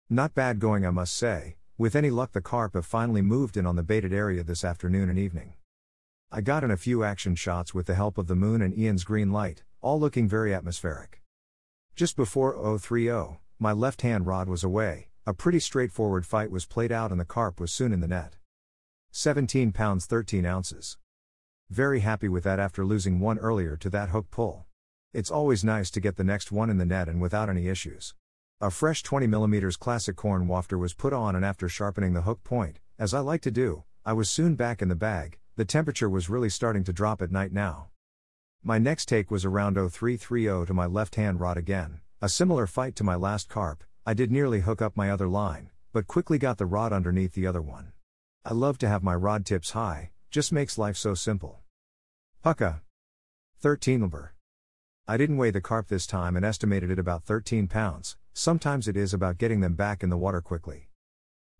Not 0.08 0.34
bad 0.34 0.58
going, 0.58 0.86
I 0.86 0.90
must 0.90 1.14
say. 1.14 1.56
With 1.82 1.96
any 1.96 2.11
luck, 2.11 2.31
the 2.31 2.40
carp 2.40 2.75
have 2.75 2.87
finally 2.87 3.23
moved 3.23 3.56
in 3.56 3.67
on 3.67 3.75
the 3.75 3.82
baited 3.82 4.12
area 4.12 4.44
this 4.44 4.62
afternoon 4.62 5.08
and 5.08 5.19
evening. 5.19 5.55
I 6.31 6.40
got 6.40 6.62
in 6.62 6.70
a 6.70 6.76
few 6.76 7.02
action 7.02 7.34
shots 7.34 7.75
with 7.75 7.87
the 7.87 7.96
help 7.96 8.19
of 8.19 8.29
the 8.29 8.37
moon 8.37 8.62
and 8.62 8.73
Ian's 8.79 9.02
green 9.02 9.32
light, 9.32 9.64
all 9.81 9.99
looking 9.99 10.29
very 10.29 10.55
atmospheric. 10.55 11.23
Just 11.96 12.14
before 12.14 12.55
030, 12.79 13.40
my 13.58 13.73
left 13.73 14.02
hand 14.02 14.29
rod 14.29 14.49
was 14.49 14.62
away, 14.62 15.08
a 15.26 15.34
pretty 15.34 15.58
straightforward 15.58 16.25
fight 16.25 16.52
was 16.52 16.67
played 16.67 16.93
out 16.93 17.11
and 17.11 17.19
the 17.19 17.25
carp 17.25 17.58
was 17.58 17.73
soon 17.73 17.93
in 17.93 17.99
the 17.99 18.06
net. 18.06 18.37
17 19.11 19.73
pounds 19.73 20.06
13 20.06 20.46
ounces. 20.46 20.99
Very 21.68 21.99
happy 21.99 22.28
with 22.28 22.45
that 22.45 22.61
after 22.61 22.85
losing 22.85 23.18
one 23.18 23.40
earlier 23.40 23.76
to 23.78 23.90
that 23.90 24.11
hook 24.11 24.30
pull. 24.30 24.66
It's 25.12 25.33
always 25.33 25.64
nice 25.64 25.90
to 25.90 26.00
get 26.00 26.14
the 26.14 26.23
next 26.23 26.52
one 26.52 26.71
in 26.71 26.78
the 26.78 26.87
net 26.87 27.09
and 27.09 27.21
without 27.21 27.50
any 27.50 27.66
issues. 27.66 28.14
A 28.62 28.71
fresh 28.71 29.02
20mm 29.02 29.76
classic 29.81 30.14
corn 30.14 30.47
wafter 30.47 30.78
was 30.78 30.95
put 30.95 31.12
on 31.12 31.35
and 31.35 31.45
after 31.45 31.69
sharpening 31.69 32.12
the 32.12 32.23
hook 32.23 32.45
point, 32.45 32.78
as 32.97 33.12
I 33.12 33.19
like 33.19 33.40
to 33.40 33.50
do, 33.50 33.83
I 34.07 34.12
was 34.12 34.31
soon 34.31 34.54
back 34.54 34.81
in 34.81 34.87
the 34.87 34.95
bag, 34.95 35.40
the 35.57 35.64
temperature 35.64 36.09
was 36.09 36.31
really 36.31 36.49
starting 36.49 36.85
to 36.85 36.92
drop 36.92 37.21
at 37.23 37.33
night 37.33 37.52
now. 37.52 37.88
My 38.62 38.78
next 38.78 39.07
take 39.07 39.33
was 39.33 39.45
around 39.45 39.75
0330 39.75 40.66
to 40.66 40.75
my 40.75 40.87
left 40.87 41.16
hand 41.16 41.40
rod 41.40 41.57
again, 41.57 42.02
a 42.21 42.28
similar 42.28 42.69
fight 42.69 42.95
to 42.95 43.02
my 43.02 43.16
last 43.16 43.49
carp, 43.49 43.83
I 44.07 44.14
did 44.14 44.31
nearly 44.31 44.61
hook 44.61 44.81
up 44.81 44.97
my 44.97 45.11
other 45.11 45.26
line, 45.26 45.71
but 45.92 46.07
quickly 46.07 46.38
got 46.38 46.59
the 46.59 46.64
rod 46.64 46.92
underneath 46.92 47.33
the 47.33 47.49
other 47.49 47.61
one. 47.61 47.90
I 48.45 48.54
love 48.54 48.78
to 48.78 48.88
have 48.88 49.02
my 49.02 49.16
rod 49.16 49.45
tips 49.45 49.73
high, 49.73 50.11
just 50.31 50.52
makes 50.52 50.78
life 50.78 50.97
so 50.97 51.14
simple. 51.14 51.59
Pucka. 52.45 52.83
13 53.59 54.09
lber. 54.09 54.28
I 55.09 55.16
didn't 55.16 55.38
weigh 55.38 55.50
the 55.50 55.61
carp 55.61 55.88
this 55.88 56.07
time 56.07 56.37
and 56.37 56.45
estimated 56.45 56.92
it 56.92 57.00
about 57.00 57.25
13 57.25 57.66
pounds, 57.66 58.16
sometimes 58.32 58.88
it 58.88 58.96
is 58.96 59.12
about 59.12 59.38
getting 59.38 59.60
them 59.60 59.74
back 59.74 60.02
in 60.02 60.10
the 60.10 60.16
water 60.16 60.40
quickly. 60.40 60.88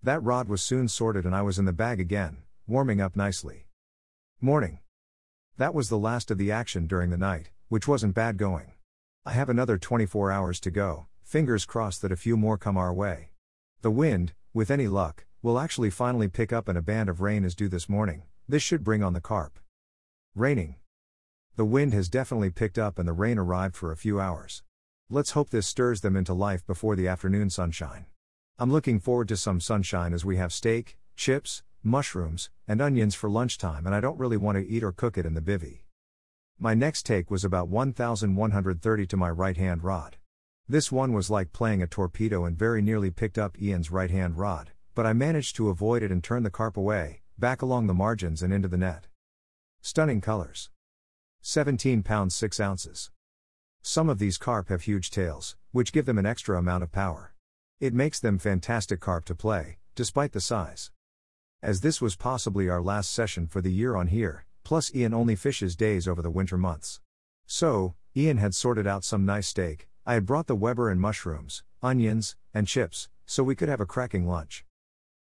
That 0.03 0.23
rod 0.23 0.49
was 0.49 0.63
soon 0.63 0.89
sorted 0.89 1.25
and 1.25 1.35
I 1.35 1.43
was 1.43 1.59
in 1.59 1.65
the 1.65 1.73
bag 1.73 2.01
again, 2.01 2.39
warming 2.67 3.01
up 3.01 3.15
nicely. 3.15 3.67
Morning. 4.41 4.81
That 5.59 5.75
was 5.75 5.89
the 5.89 5.99
last 5.99 6.31
of 6.31 6.39
the 6.39 6.51
action 6.51 6.87
during 6.87 7.11
the 7.11 7.17
night, 7.17 7.51
which 7.69 7.87
wasn't 7.87 8.15
bad 8.15 8.37
going. 8.37 8.73
I 9.25 9.33
have 9.33 9.49
another 9.49 9.79
24 9.79 10.33
hours 10.33 10.59
to 10.61 10.71
go, 10.71 11.07
fingers 11.23 11.65
crossed 11.65 12.03
that 12.03 12.11
a 12.13 12.17
few 12.17 12.37
more 12.37 12.59
come 12.59 12.77
our 12.77 12.93
way. 12.93 13.31
The 13.83 13.91
wind, 13.91 14.33
with 14.53 14.71
any 14.71 14.89
luck, 14.89 15.27
will 15.43 15.59
actually 15.59 15.91
finally 15.91 16.29
pick 16.29 16.53
up 16.53 16.69
and 16.69 16.79
a 16.79 16.83
band 16.83 17.09
of 17.09 17.21
rain 17.21 17.45
is 17.45 17.55
due 17.55 17.69
this 17.69 17.89
morning. 17.89 18.23
This 18.49 18.63
should 18.63 18.83
bring 18.83 19.03
on 19.03 19.13
the 19.13 19.21
carp. 19.21 19.59
Raining. 20.35 20.77
The 21.57 21.65
wind 21.65 21.93
has 21.93 22.09
definitely 22.09 22.51
picked 22.51 22.79
up 22.79 22.99
and 22.99 23.07
the 23.07 23.13
rain 23.13 23.39
arrived 23.39 23.77
for 23.77 23.93
a 23.93 23.97
few 23.97 24.19
hours. 24.19 24.63
Let's 25.15 25.33
hope 25.33 25.51
this 25.51 25.67
stirs 25.67 26.01
them 26.01 26.17
into 26.17 26.33
life 26.33 26.67
before 26.67 26.97
the 26.97 27.07
afternoon 27.07 27.51
sunshine. 27.51 28.07
I'm 28.59 28.73
looking 28.73 28.99
forward 28.99 29.29
to 29.29 29.37
some 29.37 29.61
sunshine 29.61 30.15
as 30.15 30.25
we 30.25 30.39
have 30.39 30.55
steak, 30.55 30.97
chips, 31.17 31.63
mushrooms, 31.83 32.49
and 32.67 32.81
onions 32.81 33.15
for 33.15 33.29
lunchtime 33.29 33.85
and 33.85 33.95
I 33.95 34.01
don't 34.01 34.19
really 34.19 34.39
want 34.39 34.57
to 34.57 34.67
eat 34.67 34.83
or 34.83 34.91
cook 34.91 35.19
it 35.19 35.27
in 35.27 35.35
the 35.35 35.43
bivvy. 35.43 35.81
My 36.59 36.73
next 36.73 37.05
take 37.05 37.31
was 37.31 37.45
about 37.45 37.69
1130 37.69 39.07
to 39.07 39.17
my 39.19 39.29
right 39.29 39.59
hand 39.59 39.85
rod. 39.85 40.17
This 40.67 40.91
one 40.91 41.13
was 41.13 41.29
like 41.29 41.53
playing 41.53 41.83
a 41.83 41.87
torpedo 41.87 42.47
and 42.47 42.57
very 42.57 42.81
nearly 42.81 43.11
picked 43.11 43.37
up 43.37 43.61
Ian's 43.61 43.91
right 43.91 44.11
hand 44.11 44.39
rod, 44.39 44.71
but 44.95 45.05
I 45.05 45.13
managed 45.13 45.57
to 45.57 45.69
avoid 45.69 46.03
it 46.03 46.11
and 46.11 46.25
turn 46.25 46.43
the 46.43 46.49
carp 46.49 46.79
away, 46.79 47.21
back 47.39 47.61
along 47.61 47.87
the 47.87 47.93
margins 47.93 48.43
and 48.43 48.51
into 48.51 48.67
the 48.67 48.79
net. 48.79 49.09
Stunning 49.83 50.23
colors. 50.23 50.71
17 51.43 52.03
pounds 52.03 52.35
6 52.35 52.59
ounces. 52.61 53.11
Some 53.85 54.09
of 54.09 54.21
these 54.21 54.39
carp 54.39 54.69
have 54.69 54.83
huge 54.83 55.11
tails, 55.11 55.57
which 55.73 55.93
give 55.93 56.07
them 56.07 56.17
an 56.17 56.25
extra 56.25 56.57
amount 56.57 56.85
of 56.85 56.93
power. 56.93 57.35
It 57.81 57.93
makes 57.93 58.21
them 58.21 58.39
fantastic 58.39 59.01
carp 59.01 59.25
to 59.25 59.35
play, 59.35 59.79
despite 59.97 60.31
the 60.31 60.41
size. 60.41 60.93
As 61.61 61.81
this 61.81 62.01
was 62.01 62.15
possibly 62.15 62.69
our 62.69 62.81
last 62.81 63.11
session 63.11 63.49
for 63.49 63.61
the 63.61 63.73
year 63.73 63.97
on 63.97 64.07
here, 64.07 64.47
plus 64.63 64.95
Ian 64.95 65.13
only 65.13 65.35
fishes 65.35 65.75
days 65.75 66.07
over 66.07 66.23
the 66.23 66.31
winter 66.31 66.57
months. 66.57 67.01
So, 67.45 67.97
Ian 68.17 68.37
had 68.37 68.55
sorted 68.55 68.87
out 68.87 69.03
some 69.03 69.27
nice 69.27 69.49
steak, 69.49 69.89
I 70.07 70.15
had 70.15 70.27
brought 70.27 70.47
the 70.47 70.55
Weber 70.55 70.89
and 70.89 71.01
mushrooms, 71.01 71.65
onions, 71.83 72.37
and 72.55 72.69
chips, 72.69 73.09
so 73.27 73.43
we 73.43 73.57
could 73.57 73.69
have 73.69 73.81
a 73.81 73.87
cracking 73.87 74.29
lunch. 74.29 74.65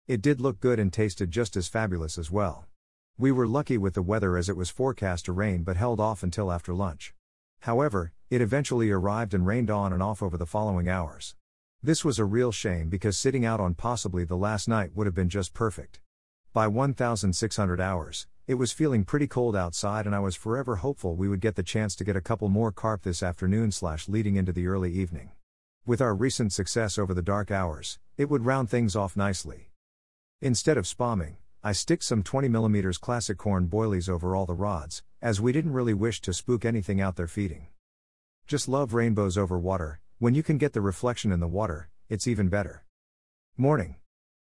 It 0.06 0.22
did 0.22 0.40
look 0.40 0.60
good 0.60 0.78
and 0.78 0.92
tasted 0.92 1.32
just 1.32 1.56
as 1.56 1.66
fabulous 1.66 2.18
as 2.18 2.30
well. 2.30 2.66
We 3.18 3.32
were 3.32 3.48
lucky 3.48 3.78
with 3.78 3.94
the 3.94 4.02
weather 4.02 4.36
as 4.36 4.48
it 4.48 4.56
was 4.56 4.70
forecast 4.70 5.24
to 5.24 5.32
rain 5.32 5.64
but 5.64 5.76
held 5.76 5.98
off 5.98 6.22
until 6.22 6.52
after 6.52 6.72
lunch. 6.72 7.14
However, 7.60 8.12
it 8.30 8.40
eventually 8.40 8.90
arrived 8.90 9.34
and 9.34 9.46
rained 9.46 9.70
on 9.70 9.92
and 9.92 10.02
off 10.02 10.22
over 10.22 10.36
the 10.36 10.46
following 10.46 10.88
hours. 10.88 11.34
This 11.82 12.04
was 12.04 12.18
a 12.18 12.24
real 12.24 12.50
shame 12.50 12.88
because 12.88 13.18
sitting 13.18 13.44
out 13.44 13.60
on 13.60 13.74
possibly 13.74 14.24
the 14.24 14.36
last 14.36 14.68
night 14.68 14.92
would 14.94 15.06
have 15.06 15.14
been 15.14 15.28
just 15.28 15.52
perfect. 15.52 16.00
By 16.52 16.66
1600 16.66 17.80
hours, 17.80 18.26
it 18.46 18.54
was 18.54 18.72
feeling 18.72 19.04
pretty 19.04 19.26
cold 19.26 19.54
outside 19.54 20.06
and 20.06 20.14
I 20.14 20.20
was 20.20 20.36
forever 20.36 20.76
hopeful 20.76 21.14
we 21.14 21.28
would 21.28 21.40
get 21.40 21.56
the 21.56 21.62
chance 21.62 21.94
to 21.96 22.04
get 22.04 22.16
a 22.16 22.20
couple 22.20 22.48
more 22.48 22.72
carp 22.72 23.02
this 23.02 23.22
afternoon 23.22 23.70
slash 23.72 24.08
leading 24.08 24.36
into 24.36 24.52
the 24.52 24.66
early 24.66 24.92
evening. 24.92 25.32
With 25.84 26.00
our 26.00 26.14
recent 26.14 26.52
success 26.52 26.96
over 26.96 27.12
the 27.12 27.20
dark 27.20 27.50
hours, 27.50 27.98
it 28.16 28.30
would 28.30 28.46
round 28.46 28.70
things 28.70 28.96
off 28.96 29.16
nicely. 29.16 29.70
Instead 30.40 30.78
of 30.78 30.86
spamming, 30.86 31.34
I 31.62 31.72
stick 31.72 32.02
some 32.02 32.22
20mm 32.22 33.00
classic 33.00 33.36
corn 33.36 33.66
boilies 33.66 34.08
over 34.08 34.34
all 34.34 34.46
the 34.46 34.54
rods, 34.54 35.02
as 35.20 35.40
we 35.40 35.52
didn't 35.52 35.72
really 35.72 35.94
wish 35.94 36.20
to 36.22 36.32
spook 36.32 36.64
anything 36.64 37.00
out 37.00 37.16
there 37.16 37.28
feeding. 37.28 37.66
Just 38.46 38.68
love 38.68 38.92
rainbows 38.92 39.38
over 39.38 39.58
water, 39.58 40.00
when 40.18 40.34
you 40.34 40.42
can 40.42 40.58
get 40.58 40.74
the 40.74 40.82
reflection 40.82 41.32
in 41.32 41.40
the 41.40 41.48
water, 41.48 41.88
it's 42.10 42.26
even 42.26 42.50
better. 42.50 42.84
Morning. 43.56 43.96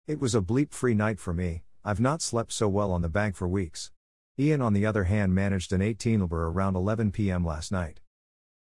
It 0.06 0.20
was 0.20 0.34
a 0.34 0.42
bleep 0.42 0.72
free 0.72 0.92
night 0.92 1.18
for 1.18 1.32
me, 1.32 1.62
I've 1.82 2.00
not 2.00 2.20
slept 2.20 2.52
so 2.52 2.68
well 2.68 2.92
on 2.92 3.00
the 3.00 3.08
bank 3.08 3.34
for 3.34 3.48
weeks. 3.48 3.92
Ian, 4.38 4.60
on 4.60 4.74
the 4.74 4.84
other 4.84 5.04
hand, 5.04 5.34
managed 5.34 5.72
an 5.72 5.80
18 5.80 6.20
lber 6.20 6.52
around 6.52 6.76
11 6.76 7.12
pm 7.12 7.46
last 7.46 7.72
night. 7.72 8.00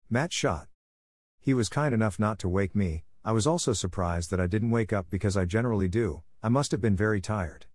Mat 0.08 0.32
shot. 0.32 0.68
He 1.38 1.52
was 1.52 1.68
kind 1.68 1.94
enough 1.94 2.18
not 2.18 2.38
to 2.38 2.48
wake 2.48 2.74
me, 2.74 3.04
I 3.22 3.32
was 3.32 3.46
also 3.46 3.74
surprised 3.74 4.30
that 4.30 4.40
I 4.40 4.46
didn't 4.46 4.70
wake 4.70 4.94
up 4.94 5.10
because 5.10 5.36
I 5.36 5.44
generally 5.44 5.88
do, 5.88 6.22
I 6.42 6.48
must 6.48 6.70
have 6.70 6.80
been 6.80 6.96
very 6.96 7.20
tired. 7.20 7.66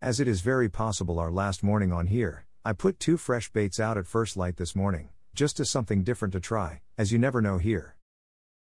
As 0.00 0.18
it 0.18 0.28
is 0.28 0.40
very 0.40 0.70
possible 0.70 1.18
our 1.18 1.30
last 1.30 1.62
morning 1.62 1.92
on 1.92 2.06
here, 2.06 2.46
I 2.64 2.72
put 2.72 2.98
two 2.98 3.18
fresh 3.18 3.50
baits 3.50 3.78
out 3.78 3.98
at 3.98 4.06
first 4.06 4.34
light 4.34 4.56
this 4.56 4.74
morning, 4.74 5.10
just 5.34 5.60
as 5.60 5.70
something 5.70 6.02
different 6.02 6.32
to 6.32 6.40
try, 6.40 6.80
as 6.98 7.12
you 7.12 7.18
never 7.18 7.42
know 7.42 7.58
here. 7.58 7.96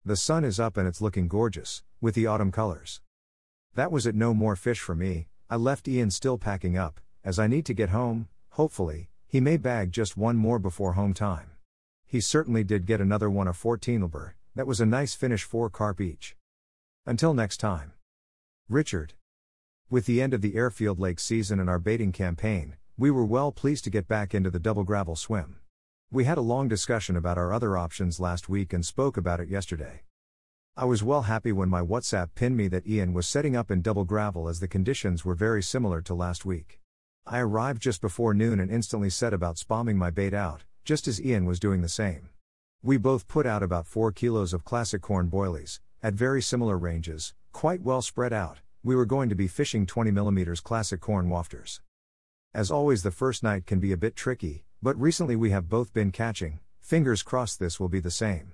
The 0.04 0.16
sun 0.16 0.44
is 0.44 0.58
up 0.58 0.76
and 0.76 0.88
it's 0.88 1.00
looking 1.00 1.28
gorgeous, 1.28 1.82
with 2.00 2.14
the 2.14 2.26
autumn 2.26 2.50
colors. 2.50 3.00
That 3.74 3.92
was 3.92 4.06
it, 4.06 4.14
no 4.14 4.34
more 4.34 4.56
fish 4.56 4.80
for 4.80 4.94
me, 4.94 5.28
I 5.50 5.56
left 5.56 5.86
Ian 5.86 6.10
still 6.10 6.38
packing 6.38 6.76
up, 6.76 7.00
as 7.22 7.38
I 7.38 7.46
need 7.46 7.66
to 7.66 7.74
get 7.74 7.90
home, 7.90 8.28
hopefully, 8.50 9.10
he 9.26 9.40
may 9.40 9.56
bag 9.56 9.92
just 9.92 10.16
one 10.16 10.36
more 10.36 10.58
before 10.58 10.94
home 10.94 11.14
time. 11.14 11.52
He 12.06 12.20
certainly 12.20 12.64
did 12.64 12.86
get 12.86 13.00
another 13.00 13.30
one 13.30 13.48
of 13.48 13.56
14 13.56 14.00
lber, 14.02 14.32
that 14.54 14.66
was 14.66 14.80
a 14.80 14.86
nice 14.86 15.14
finish 15.14 15.44
4 15.44 15.70
carp 15.70 16.00
each. 16.00 16.36
Until 17.06 17.34
next 17.34 17.58
time. 17.58 17.92
Richard. 18.68 19.14
With 19.88 20.06
the 20.06 20.20
end 20.20 20.34
of 20.34 20.40
the 20.40 20.56
airfield 20.56 20.98
lake 20.98 21.20
season 21.20 21.60
and 21.60 21.68
our 21.68 21.78
baiting 21.78 22.12
campaign, 22.12 22.76
we 22.98 23.10
were 23.10 23.24
well 23.24 23.52
pleased 23.52 23.84
to 23.84 23.90
get 23.90 24.08
back 24.08 24.34
into 24.34 24.50
the 24.50 24.58
double 24.58 24.84
gravel 24.84 25.16
swim. 25.16 25.56
We 26.12 26.24
had 26.24 26.36
a 26.36 26.42
long 26.42 26.68
discussion 26.68 27.16
about 27.16 27.38
our 27.38 27.54
other 27.54 27.78
options 27.78 28.20
last 28.20 28.46
week 28.46 28.74
and 28.74 28.84
spoke 28.84 29.16
about 29.16 29.40
it 29.40 29.48
yesterday. 29.48 30.02
I 30.76 30.84
was 30.84 31.02
well 31.02 31.22
happy 31.22 31.52
when 31.52 31.70
my 31.70 31.80
WhatsApp 31.80 32.34
pinned 32.34 32.54
me 32.54 32.68
that 32.68 32.86
Ian 32.86 33.14
was 33.14 33.26
setting 33.26 33.56
up 33.56 33.70
in 33.70 33.80
double 33.80 34.04
gravel 34.04 34.46
as 34.46 34.60
the 34.60 34.68
conditions 34.68 35.24
were 35.24 35.34
very 35.34 35.62
similar 35.62 36.02
to 36.02 36.12
last 36.12 36.44
week. 36.44 36.80
I 37.26 37.38
arrived 37.38 37.80
just 37.80 38.02
before 38.02 38.34
noon 38.34 38.60
and 38.60 38.70
instantly 38.70 39.08
set 39.08 39.32
about 39.32 39.56
spamming 39.56 39.96
my 39.96 40.10
bait 40.10 40.34
out, 40.34 40.64
just 40.84 41.08
as 41.08 41.18
Ian 41.18 41.46
was 41.46 41.58
doing 41.58 41.80
the 41.80 41.88
same. 41.88 42.28
We 42.82 42.98
both 42.98 43.26
put 43.26 43.46
out 43.46 43.62
about 43.62 43.86
4 43.86 44.12
kilos 44.12 44.52
of 44.52 44.66
classic 44.66 45.00
corn 45.00 45.30
boilies, 45.30 45.80
at 46.02 46.12
very 46.12 46.42
similar 46.42 46.76
ranges, 46.76 47.32
quite 47.52 47.80
well 47.80 48.02
spread 48.02 48.34
out, 48.34 48.58
we 48.84 48.94
were 48.94 49.06
going 49.06 49.30
to 49.30 49.34
be 49.34 49.48
fishing 49.48 49.86
20mm 49.86 50.62
classic 50.62 51.00
corn 51.00 51.30
wafters. 51.30 51.80
As 52.52 52.70
always, 52.70 53.02
the 53.02 53.10
first 53.10 53.42
night 53.42 53.64
can 53.64 53.80
be 53.80 53.92
a 53.92 53.96
bit 53.96 54.14
tricky, 54.14 54.66
but 54.82 55.00
recently 55.00 55.36
we 55.36 55.50
have 55.50 55.68
both 55.68 55.92
been 55.92 56.10
catching, 56.10 56.58
fingers 56.80 57.22
crossed 57.22 57.60
this 57.60 57.78
will 57.78 57.88
be 57.88 58.00
the 58.00 58.10
same. 58.10 58.50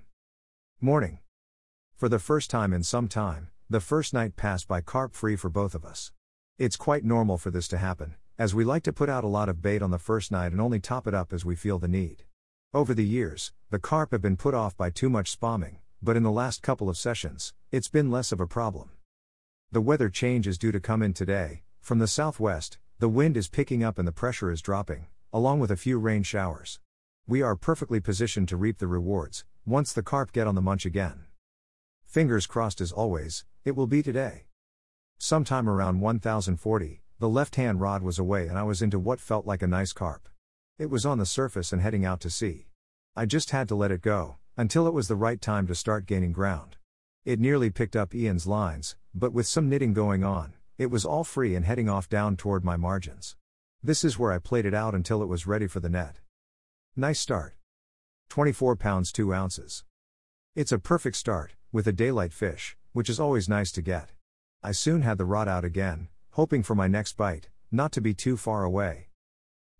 Morning. 0.79 1.17
For 1.95 2.07
the 2.07 2.19
first 2.19 2.51
time 2.51 2.71
in 2.71 2.83
some 2.83 3.07
time, 3.07 3.49
the 3.67 3.79
first 3.79 4.13
night 4.13 4.35
passed 4.35 4.67
by 4.67 4.81
carp 4.81 5.15
free 5.15 5.35
for 5.35 5.49
both 5.49 5.73
of 5.73 5.83
us. 5.83 6.11
It's 6.59 6.77
quite 6.77 7.03
normal 7.03 7.39
for 7.39 7.49
this 7.49 7.67
to 7.69 7.79
happen, 7.79 8.13
as 8.37 8.53
we 8.53 8.63
like 8.63 8.83
to 8.83 8.93
put 8.93 9.09
out 9.09 9.23
a 9.23 9.27
lot 9.27 9.49
of 9.49 9.63
bait 9.63 9.81
on 9.81 9.89
the 9.89 9.97
first 9.97 10.31
night 10.31 10.51
and 10.51 10.61
only 10.61 10.79
top 10.79 11.07
it 11.07 11.15
up 11.15 11.33
as 11.33 11.45
we 11.45 11.55
feel 11.55 11.79
the 11.79 11.87
need. 11.87 12.25
Over 12.75 12.93
the 12.93 13.03
years, 13.03 13.51
the 13.71 13.79
carp 13.79 14.11
have 14.11 14.21
been 14.21 14.37
put 14.37 14.53
off 14.53 14.77
by 14.77 14.91
too 14.91 15.09
much 15.09 15.35
spamming, 15.35 15.77
but 15.99 16.15
in 16.15 16.21
the 16.21 16.29
last 16.29 16.61
couple 16.61 16.89
of 16.89 16.97
sessions, 16.97 17.55
it's 17.71 17.89
been 17.89 18.11
less 18.11 18.31
of 18.31 18.39
a 18.39 18.45
problem. 18.45 18.91
The 19.71 19.81
weather 19.81 20.09
change 20.09 20.47
is 20.47 20.59
due 20.59 20.71
to 20.71 20.79
come 20.79 21.01
in 21.01 21.13
today. 21.13 21.63
From 21.81 21.97
the 21.97 22.07
southwest, 22.07 22.77
the 22.99 23.09
wind 23.09 23.35
is 23.35 23.47
picking 23.47 23.83
up 23.83 23.97
and 23.97 24.07
the 24.07 24.11
pressure 24.11 24.51
is 24.51 24.61
dropping, 24.61 25.07
along 25.33 25.59
with 25.59 25.71
a 25.71 25.77
few 25.77 25.97
rain 25.97 26.23
showers. 26.23 26.79
We 27.27 27.41
are 27.41 27.55
perfectly 27.55 27.99
positioned 27.99 28.47
to 28.49 28.57
reap 28.57 28.79
the 28.79 28.87
rewards, 28.87 29.45
once 29.65 29.93
the 29.93 30.01
carp 30.01 30.31
get 30.31 30.47
on 30.47 30.55
the 30.55 30.61
munch 30.61 30.85
again. 30.85 31.25
Fingers 32.03 32.47
crossed 32.47 32.81
as 32.81 32.91
always, 32.91 33.45
it 33.63 33.75
will 33.75 33.87
be 33.87 34.01
today. 34.01 34.45
Sometime 35.19 35.69
around 35.69 35.99
1040, 35.99 37.03
the 37.19 37.29
left 37.29 37.55
hand 37.55 37.81
rod 37.81 38.01
was 38.01 38.17
away 38.17 38.47
and 38.47 38.57
I 38.57 38.63
was 38.63 38.81
into 38.81 38.97
what 38.97 39.19
felt 39.19 39.45
like 39.45 39.61
a 39.61 39.67
nice 39.67 39.93
carp. 39.93 40.27
It 40.77 40.89
was 40.89 41.05
on 41.05 41.19
the 41.19 41.25
surface 41.25 41.71
and 41.71 41.81
heading 41.81 42.05
out 42.05 42.21
to 42.21 42.29
sea. 42.29 42.67
I 43.15 43.25
just 43.25 43.51
had 43.51 43.67
to 43.67 43.75
let 43.75 43.91
it 43.91 44.01
go, 44.01 44.37
until 44.55 44.87
it 44.87 44.93
was 44.93 45.07
the 45.07 45.15
right 45.15 45.39
time 45.39 45.67
to 45.67 45.75
start 45.75 46.05
gaining 46.05 46.31
ground. 46.31 46.77
It 47.25 47.39
nearly 47.39 47.69
picked 47.69 47.95
up 47.95 48.15
Ian's 48.15 48.47
lines, 48.47 48.95
but 49.13 49.33
with 49.33 49.45
some 49.45 49.69
knitting 49.69 49.93
going 49.93 50.23
on, 50.23 50.53
it 50.77 50.89
was 50.89 51.05
all 51.05 51.25
free 51.25 51.53
and 51.53 51.65
heading 51.65 51.89
off 51.89 52.07
down 52.07 52.37
toward 52.37 52.63
my 52.63 52.77
margins. 52.77 53.35
This 53.81 54.03
is 54.03 54.19
where 54.19 54.33
I 54.33 54.39
played 54.39 54.65
it 54.65 54.73
out 54.73 54.93
until 54.93 55.23
it 55.23 55.27
was 55.27 55.47
ready 55.47 55.65
for 55.65 55.79
the 55.79 55.87
net. 55.87 56.17
Nice 56.97 57.17
start. 57.17 57.55
24 58.27 58.75
pounds 58.75 59.09
2 59.13 59.33
ounces. 59.33 59.85
It's 60.53 60.73
a 60.73 60.79
perfect 60.79 61.15
start, 61.15 61.55
with 61.71 61.87
a 61.87 61.93
daylight 61.93 62.33
fish, 62.33 62.75
which 62.91 63.09
is 63.09 63.21
always 63.21 63.47
nice 63.47 63.71
to 63.71 63.81
get. 63.81 64.11
I 64.61 64.73
soon 64.73 65.03
had 65.03 65.17
the 65.17 65.23
rod 65.23 65.47
out 65.47 65.63
again, 65.63 66.09
hoping 66.31 66.61
for 66.61 66.75
my 66.75 66.89
next 66.89 67.15
bite, 67.15 67.47
not 67.71 67.93
to 67.93 68.01
be 68.01 68.13
too 68.13 68.35
far 68.35 68.65
away. 68.65 69.07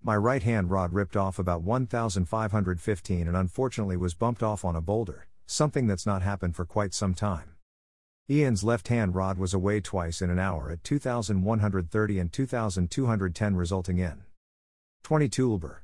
My 0.02 0.16
right 0.16 0.44
hand 0.44 0.72
rod 0.72 0.94
ripped 0.94 1.18
off 1.18 1.38
about 1.38 1.64
1515 1.64 3.28
and 3.28 3.36
unfortunately 3.36 3.98
was 3.98 4.14
bumped 4.14 4.42
off 4.42 4.64
on 4.64 4.78
a 4.78 4.82
boulder, 4.82 5.28
something 5.46 5.88
that's 5.88 6.06
not 6.06 6.22
happened 6.22 6.56
for 6.56 6.64
quite 6.64 6.94
some 6.94 7.14
time. 7.14 7.58
Ian's 8.32 8.64
left 8.64 8.90
hand 8.90 9.16
rod 9.16 9.40
was 9.40 9.56
away 9.56 9.82
twice 9.82 10.22
in 10.22 10.30
an 10.30 10.38
hour 10.38 10.70
at 10.70 10.84
2130 10.84 12.20
and 12.20 12.32
2210, 12.32 13.56
resulting 13.56 13.98
in 13.98 14.22
22 15.02 15.58
lber. 15.58 15.78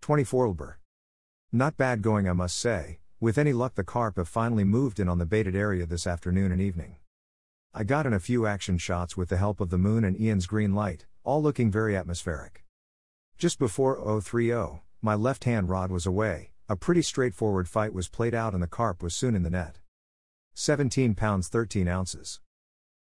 24 0.00 0.54
lber. 0.54 0.74
Not 1.50 1.76
bad 1.76 2.00
going, 2.00 2.28
I 2.28 2.32
must 2.32 2.60
say. 2.60 3.00
With 3.18 3.38
any 3.38 3.52
luck, 3.52 3.74
the 3.74 3.82
carp 3.82 4.18
have 4.18 4.28
finally 4.28 4.62
moved 4.62 5.00
in 5.00 5.08
on 5.08 5.18
the 5.18 5.26
baited 5.26 5.56
area 5.56 5.84
this 5.84 6.06
afternoon 6.06 6.52
and 6.52 6.60
evening. 6.60 6.98
I 7.72 7.82
got 7.82 8.06
in 8.06 8.12
a 8.12 8.20
few 8.20 8.46
action 8.46 8.78
shots 8.78 9.16
with 9.16 9.28
the 9.28 9.36
help 9.36 9.60
of 9.60 9.70
the 9.70 9.78
moon 9.78 10.04
and 10.04 10.20
Ian's 10.20 10.46
green 10.46 10.76
light, 10.76 11.06
all 11.24 11.42
looking 11.42 11.72
very 11.72 11.96
atmospheric. 11.96 12.64
Just 13.36 13.58
before 13.58 13.96
030, 14.20 14.80
my 15.02 15.16
left 15.16 15.42
hand 15.42 15.68
rod 15.68 15.90
was 15.90 16.06
away, 16.06 16.52
a 16.68 16.76
pretty 16.76 17.02
straightforward 17.02 17.68
fight 17.68 17.92
was 17.92 18.08
played 18.08 18.32
out 18.32 18.54
and 18.54 18.62
the 18.62 18.68
carp 18.68 19.02
was 19.02 19.12
soon 19.12 19.34
in 19.34 19.42
the 19.42 19.50
net. 19.50 19.80
17 20.56 21.16
pounds 21.16 21.48
13 21.48 21.88
ounces. 21.88 22.38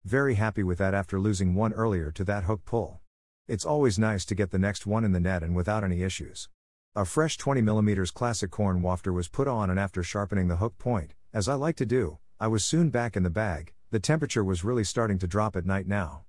Very 0.04 0.34
happy 0.34 0.64
with 0.64 0.78
that 0.78 0.94
after 0.94 1.20
losing 1.20 1.54
one 1.54 1.72
earlier 1.72 2.10
to 2.10 2.24
that 2.24 2.42
hook 2.42 2.64
pull. 2.64 3.00
It's 3.46 3.64
always 3.64 4.00
nice 4.00 4.24
to 4.24 4.34
get 4.34 4.50
the 4.50 4.58
next 4.58 4.84
one 4.84 5.04
in 5.04 5.12
the 5.12 5.20
net 5.20 5.44
and 5.44 5.54
without 5.54 5.84
any 5.84 6.02
issues. 6.02 6.48
A 6.96 7.04
fresh 7.04 7.38
20mm 7.38 8.12
classic 8.12 8.50
corn 8.50 8.82
wafter 8.82 9.14
was 9.14 9.28
put 9.28 9.46
on 9.46 9.70
and 9.70 9.78
after 9.78 10.02
sharpening 10.02 10.48
the 10.48 10.56
hook 10.56 10.76
point, 10.76 11.14
as 11.32 11.48
I 11.48 11.54
like 11.54 11.76
to 11.76 11.86
do, 11.86 12.18
I 12.40 12.48
was 12.48 12.64
soon 12.64 12.90
back 12.90 13.16
in 13.16 13.22
the 13.22 13.30
bag, 13.30 13.74
the 13.92 14.00
temperature 14.00 14.42
was 14.42 14.64
really 14.64 14.82
starting 14.84 15.20
to 15.20 15.28
drop 15.28 15.54
at 15.54 15.64
night 15.64 15.86
now. 15.86 16.24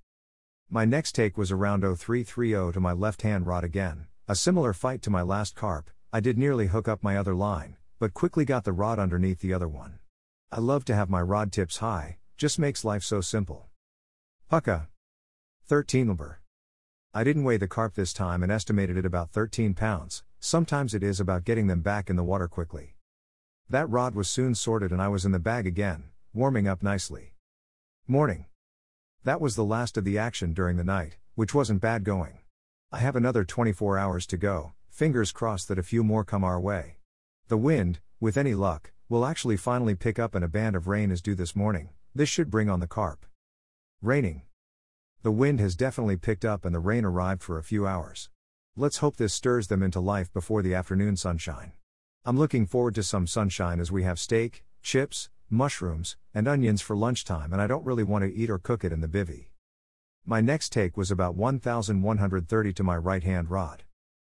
My 0.70 0.84
next 0.84 1.16
take 1.16 1.36
was 1.36 1.50
around 1.50 1.80
0330 1.80 2.72
to 2.74 2.80
my 2.80 2.92
left 2.92 3.22
hand 3.22 3.44
rod 3.44 3.64
again, 3.64 4.06
a 4.28 4.36
similar 4.36 4.72
fight 4.72 5.02
to 5.02 5.10
my 5.10 5.22
last 5.22 5.56
carp, 5.56 5.90
I 6.12 6.20
did 6.20 6.38
nearly 6.38 6.68
hook 6.68 6.86
up 6.86 7.02
my 7.02 7.16
other 7.16 7.34
line, 7.34 7.76
but 7.98 8.14
quickly 8.14 8.44
got 8.44 8.62
the 8.62 8.72
rod 8.72 9.00
underneath 9.00 9.40
the 9.40 9.52
other 9.52 9.68
one. 9.68 9.98
I 10.50 10.60
love 10.60 10.86
to 10.86 10.94
have 10.94 11.10
my 11.10 11.20
rod 11.20 11.52
tips 11.52 11.76
high, 11.76 12.16
just 12.38 12.58
makes 12.58 12.82
life 12.82 13.02
so 13.02 13.20
simple. 13.20 13.66
Pucka. 14.50 14.86
13 15.66 16.16
lber. 16.16 16.36
I 17.12 17.22
didn't 17.22 17.44
weigh 17.44 17.58
the 17.58 17.68
carp 17.68 17.94
this 17.94 18.14
time 18.14 18.42
and 18.42 18.50
estimated 18.50 18.96
it 18.96 19.04
about 19.04 19.30
13 19.30 19.74
pounds, 19.74 20.22
sometimes 20.40 20.94
it 20.94 21.02
is 21.02 21.20
about 21.20 21.44
getting 21.44 21.66
them 21.66 21.82
back 21.82 22.08
in 22.08 22.16
the 22.16 22.24
water 22.24 22.48
quickly. 22.48 22.94
That 23.68 23.90
rod 23.90 24.14
was 24.14 24.30
soon 24.30 24.54
sorted 24.54 24.90
and 24.90 25.02
I 25.02 25.08
was 25.08 25.26
in 25.26 25.32
the 25.32 25.38
bag 25.38 25.66
again, 25.66 26.04
warming 26.32 26.66
up 26.66 26.82
nicely. 26.82 27.34
Morning. 28.06 28.46
That 29.24 29.42
was 29.42 29.54
the 29.54 29.64
last 29.64 29.98
of 29.98 30.04
the 30.04 30.16
action 30.16 30.54
during 30.54 30.78
the 30.78 30.82
night, 30.82 31.18
which 31.34 31.52
wasn't 31.52 31.82
bad 31.82 32.04
going. 32.04 32.38
I 32.90 33.00
have 33.00 33.16
another 33.16 33.44
24 33.44 33.98
hours 33.98 34.26
to 34.28 34.38
go, 34.38 34.72
fingers 34.88 35.30
crossed 35.30 35.68
that 35.68 35.78
a 35.78 35.82
few 35.82 36.02
more 36.02 36.24
come 36.24 36.42
our 36.42 36.58
way. 36.58 36.96
The 37.48 37.58
wind, 37.58 38.00
with 38.18 38.38
any 38.38 38.54
luck, 38.54 38.92
will 39.08 39.24
actually 39.24 39.56
finally 39.56 39.94
pick 39.94 40.18
up 40.18 40.34
and 40.34 40.44
a 40.44 40.48
band 40.48 40.76
of 40.76 40.86
rain 40.86 41.10
is 41.10 41.22
due 41.22 41.34
this 41.34 41.56
morning, 41.56 41.88
this 42.14 42.28
should 42.28 42.50
bring 42.50 42.68
on 42.68 42.80
the 42.80 42.86
carp. 42.86 43.24
Raining. 44.02 44.42
The 45.22 45.32
wind 45.32 45.60
has 45.60 45.74
definitely 45.74 46.16
picked 46.16 46.44
up 46.44 46.64
and 46.64 46.74
the 46.74 46.78
rain 46.78 47.04
arrived 47.04 47.42
for 47.42 47.58
a 47.58 47.64
few 47.64 47.86
hours. 47.86 48.28
Let's 48.76 48.98
hope 48.98 49.16
this 49.16 49.32
stirs 49.32 49.68
them 49.68 49.82
into 49.82 49.98
life 49.98 50.32
before 50.32 50.62
the 50.62 50.74
afternoon 50.74 51.16
sunshine. 51.16 51.72
I'm 52.24 52.38
looking 52.38 52.66
forward 52.66 52.94
to 52.96 53.02
some 53.02 53.26
sunshine 53.26 53.80
as 53.80 53.90
we 53.90 54.02
have 54.02 54.18
steak, 54.18 54.64
chips, 54.82 55.30
mushrooms, 55.48 56.16
and 56.34 56.46
onions 56.46 56.82
for 56.82 56.94
lunchtime, 56.94 57.54
and 57.54 57.62
I 57.62 57.66
don't 57.66 57.86
really 57.86 58.04
want 58.04 58.24
to 58.24 58.32
eat 58.32 58.50
or 58.50 58.58
cook 58.58 58.84
it 58.84 58.92
in 58.92 59.00
the 59.00 59.08
bivvy. 59.08 59.46
My 60.26 60.42
next 60.42 60.70
take 60.70 60.98
was 60.98 61.10
about 61.10 61.34
1130 61.34 62.72
to 62.74 62.82
my 62.82 62.96
right 62.96 63.24
hand 63.24 63.50
rod. 63.50 63.84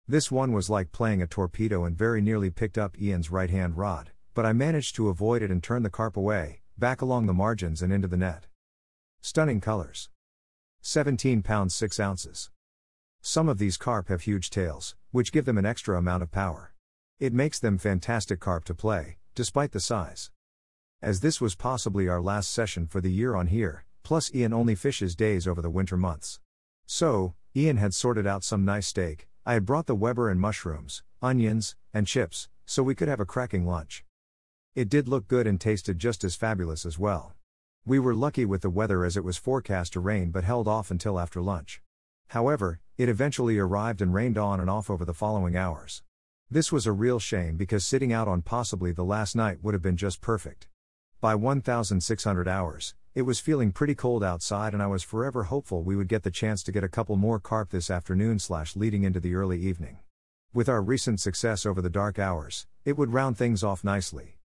This 0.07 0.31
one 0.31 0.51
was 0.51 0.71
like 0.71 0.91
playing 0.91 1.21
a 1.21 1.27
torpedo 1.27 1.85
and 1.85 1.95
very 1.95 2.21
nearly 2.21 2.49
picked 2.49 2.79
up 2.79 2.99
Ian's 2.99 3.29
right 3.29 3.51
hand 3.51 3.77
rod, 3.77 4.11
but 4.33 4.45
I 4.45 4.53
managed 4.53 4.95
to 4.95 5.09
avoid 5.09 5.41
it 5.41 5.51
and 5.51 5.61
turn 5.61 5.83
the 5.83 5.89
carp 5.89 6.15
away, 6.15 6.61
back 6.77 7.01
along 7.01 7.25
the 7.25 7.33
margins 7.33 7.81
and 7.81 7.91
into 7.91 8.07
the 8.07 8.17
net. 8.17 8.47
Stunning 9.21 9.61
colors. 9.61 10.09
17 10.81 11.43
pounds 11.43 11.75
6 11.75 11.99
ounces. 11.99 12.49
Some 13.21 13.47
of 13.47 13.59
these 13.59 13.77
carp 13.77 14.07
have 14.07 14.21
huge 14.21 14.49
tails, 14.49 14.95
which 15.11 15.31
give 15.31 15.45
them 15.45 15.57
an 15.57 15.65
extra 15.65 15.97
amount 15.97 16.23
of 16.23 16.31
power. 16.31 16.73
It 17.19 17.33
makes 17.33 17.59
them 17.59 17.77
fantastic 17.77 18.39
carp 18.39 18.65
to 18.65 18.73
play, 18.73 19.17
despite 19.35 19.73
the 19.73 19.79
size. 19.79 20.31
As 21.01 21.19
this 21.19 21.39
was 21.39 21.55
possibly 21.55 22.07
our 22.07 22.21
last 22.21 22.51
session 22.51 22.87
for 22.87 22.99
the 22.99 23.11
year 23.11 23.35
on 23.35 23.47
here, 23.47 23.85
plus 24.01 24.33
Ian 24.33 24.53
only 24.53 24.73
fishes 24.73 25.15
days 25.15 25.47
over 25.47 25.61
the 25.61 25.69
winter 25.69 25.97
months. 25.97 26.39
So, 26.87 27.35
Ian 27.55 27.77
had 27.77 27.93
sorted 27.93 28.25
out 28.25 28.43
some 28.43 28.65
nice 28.65 28.87
steak, 28.87 29.27
I 29.45 29.53
had 29.53 29.65
brought 29.65 29.87
the 29.87 29.95
Weber 29.95 30.29
and 30.29 30.39
mushrooms, 30.39 31.03
onions, 31.21 31.75
and 31.93 32.07
chips, 32.07 32.49
so 32.65 32.81
we 32.81 32.95
could 32.95 33.07
have 33.07 33.19
a 33.19 33.25
cracking 33.25 33.65
lunch. 33.65 34.03
It 34.73 34.87
did 34.87 35.09
look 35.09 35.27
good 35.27 35.47
and 35.47 35.59
tasted 35.59 35.99
just 35.99 36.23
as 36.23 36.37
fabulous 36.37 36.85
as 36.85 36.97
well. 36.97 37.33
We 37.85 37.99
were 37.99 38.15
lucky 38.15 38.45
with 38.45 38.61
the 38.61 38.69
weather 38.69 39.03
as 39.03 39.17
it 39.17 39.23
was 39.25 39.35
forecast 39.35 39.91
to 39.93 39.99
rain 39.99 40.31
but 40.31 40.45
held 40.45 40.65
off 40.65 40.89
until 40.89 41.19
after 41.19 41.41
lunch. 41.41 41.81
However, 42.29 42.79
it 42.97 43.09
eventually 43.09 43.57
arrived 43.57 44.01
and 44.01 44.13
rained 44.13 44.37
on 44.37 44.61
and 44.61 44.69
off 44.69 44.89
over 44.89 45.03
the 45.03 45.13
following 45.13 45.57
hours. 45.57 46.03
This 46.49 46.71
was 46.71 46.85
a 46.85 46.93
real 46.93 47.19
shame 47.19 47.57
because 47.57 47.85
sitting 47.85 48.13
out 48.13 48.29
on 48.29 48.43
possibly 48.43 48.93
the 48.93 49.03
last 49.03 49.35
night 49.35 49.61
would 49.61 49.73
have 49.73 49.81
been 49.81 49.97
just 49.97 50.21
perfect. 50.21 50.69
By 51.19 51.35
1600 51.35 52.47
hours, 52.47 52.95
it 53.13 53.23
was 53.23 53.41
feeling 53.41 53.73
pretty 53.73 53.93
cold 53.93 54.23
outside 54.23 54.73
and 54.73 54.81
I 54.81 54.87
was 54.87 55.03
forever 55.03 55.43
hopeful 55.43 55.83
we 55.83 55.97
would 55.97 56.07
get 56.07 56.23
the 56.23 56.31
chance 56.31 56.63
to 56.63 56.71
get 56.71 56.85
a 56.85 56.87
couple 56.87 57.17
more 57.17 57.41
carp 57.41 57.71
this 57.71 57.91
afternoon 57.91 58.39
slash 58.39 58.77
leading 58.77 59.03
into 59.03 59.19
the 59.19 59.35
early 59.35 59.59
evening. 59.59 59.99
With 60.53 60.69
our 60.69 60.81
recent 60.81 61.19
success 61.19 61.65
over 61.65 61.81
the 61.81 61.89
dark 61.89 62.17
hours, 62.17 62.67
it 62.85 62.97
would 62.97 63.11
round 63.11 63.37
things 63.37 63.65
off 63.65 63.83
nicely. 63.83 64.37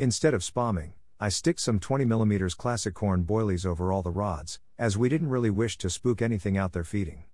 Instead 0.00 0.32
of 0.32 0.40
spamming, 0.40 0.92
I 1.20 1.28
stick 1.28 1.58
some 1.58 1.78
20mm 1.78 2.56
classic 2.56 2.94
corn 2.94 3.22
boilies 3.22 3.66
over 3.66 3.92
all 3.92 4.00
the 4.00 4.10
rods, 4.10 4.58
as 4.78 4.96
we 4.96 5.10
didn't 5.10 5.28
really 5.28 5.50
wish 5.50 5.76
to 5.76 5.90
spook 5.90 6.22
anything 6.22 6.56
out 6.56 6.72
there 6.72 6.84
feeding. 6.84 7.24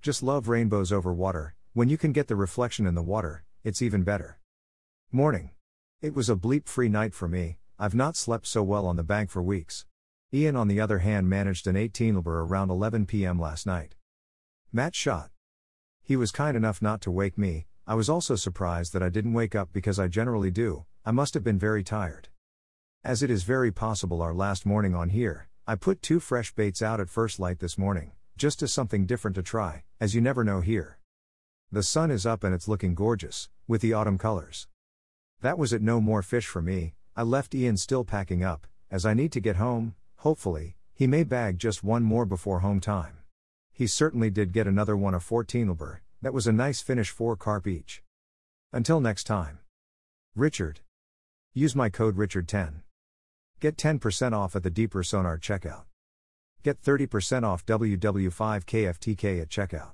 Just 0.00 0.22
love 0.22 0.46
rainbows 0.46 0.92
over 0.92 1.12
water, 1.12 1.56
when 1.72 1.88
you 1.88 1.98
can 1.98 2.12
get 2.12 2.28
the 2.28 2.36
reflection 2.36 2.86
in 2.86 2.94
the 2.94 3.02
water, 3.02 3.42
it's 3.64 3.82
even 3.82 4.04
better. 4.04 4.38
Morning. 5.10 5.50
It 6.00 6.14
was 6.14 6.30
a 6.30 6.36
bleep 6.36 6.68
free 6.68 6.88
night 6.88 7.14
for 7.14 7.26
me, 7.26 7.58
I've 7.80 7.96
not 7.96 8.14
slept 8.14 8.46
so 8.46 8.62
well 8.62 8.86
on 8.86 8.94
the 8.94 9.02
bank 9.02 9.28
for 9.28 9.42
weeks. 9.42 9.84
Ian, 10.32 10.54
on 10.54 10.68
the 10.68 10.80
other 10.80 11.00
hand, 11.00 11.28
managed 11.28 11.66
an 11.66 11.74
18 11.74 12.22
lber 12.22 12.46
around 12.48 12.70
11 12.70 13.06
pm 13.06 13.40
last 13.40 13.66
night. 13.66 13.96
Mat 14.72 14.94
shot. 14.94 15.30
He 16.04 16.14
was 16.14 16.30
kind 16.30 16.56
enough 16.56 16.80
not 16.80 17.00
to 17.00 17.10
wake 17.10 17.36
me, 17.36 17.66
I 17.88 17.96
was 17.96 18.08
also 18.08 18.36
surprised 18.36 18.92
that 18.92 19.02
I 19.02 19.08
didn't 19.08 19.32
wake 19.32 19.56
up 19.56 19.70
because 19.72 19.98
I 19.98 20.06
generally 20.06 20.52
do, 20.52 20.84
I 21.08 21.10
must 21.10 21.32
have 21.32 21.42
been 21.42 21.58
very 21.58 21.82
tired. 21.82 22.28
As 23.02 23.22
it 23.22 23.30
is 23.30 23.42
very 23.42 23.72
possible 23.72 24.20
our 24.20 24.34
last 24.34 24.66
morning 24.66 24.94
on 24.94 25.08
here, 25.08 25.48
I 25.66 25.74
put 25.74 26.02
two 26.02 26.20
fresh 26.20 26.54
baits 26.54 26.82
out 26.82 27.00
at 27.00 27.08
first 27.08 27.40
light 27.40 27.60
this 27.60 27.78
morning, 27.78 28.12
just 28.36 28.62
as 28.62 28.74
something 28.74 29.06
different 29.06 29.34
to 29.36 29.42
try, 29.42 29.84
as 29.98 30.14
you 30.14 30.20
never 30.20 30.44
know 30.44 30.60
here. 30.60 30.98
The 31.72 31.82
sun 31.82 32.10
is 32.10 32.26
up 32.26 32.44
and 32.44 32.54
it's 32.54 32.68
looking 32.68 32.94
gorgeous, 32.94 33.48
with 33.66 33.80
the 33.80 33.94
autumn 33.94 34.18
colors. 34.18 34.68
That 35.40 35.56
was 35.56 35.72
it, 35.72 35.80
no 35.80 35.98
more 36.02 36.20
fish 36.20 36.46
for 36.46 36.60
me, 36.60 36.92
I 37.16 37.22
left 37.22 37.54
Ian 37.54 37.78
still 37.78 38.04
packing 38.04 38.44
up, 38.44 38.66
as 38.90 39.06
I 39.06 39.14
need 39.14 39.32
to 39.32 39.40
get 39.40 39.56
home, 39.56 39.94
hopefully, 40.16 40.76
he 40.92 41.06
may 41.06 41.24
bag 41.24 41.58
just 41.58 41.82
one 41.82 42.02
more 42.02 42.26
before 42.26 42.60
home 42.60 42.80
time. 42.80 43.16
He 43.72 43.86
certainly 43.86 44.28
did 44.28 44.52
get 44.52 44.66
another 44.66 44.94
one 44.94 45.14
of 45.14 45.22
14 45.22 45.74
Lber, 45.74 46.00
that 46.20 46.34
was 46.34 46.46
a 46.46 46.52
nice 46.52 46.82
finish 46.82 47.08
4 47.08 47.34
carp 47.34 47.66
each. 47.66 48.02
Until 48.74 49.00
next 49.00 49.24
time. 49.24 49.60
Richard. 50.36 50.80
Use 51.58 51.74
my 51.74 51.88
code 51.88 52.16
RICHARD10. 52.16 52.82
Get 53.58 53.76
10% 53.76 54.32
off 54.32 54.54
at 54.54 54.62
the 54.62 54.70
Deeper 54.70 55.02
Sonar 55.02 55.38
checkout. 55.38 55.86
Get 56.62 56.80
30% 56.80 57.42
off 57.42 57.66
WW5KFTK 57.66 59.42
at 59.42 59.48
checkout. 59.48 59.90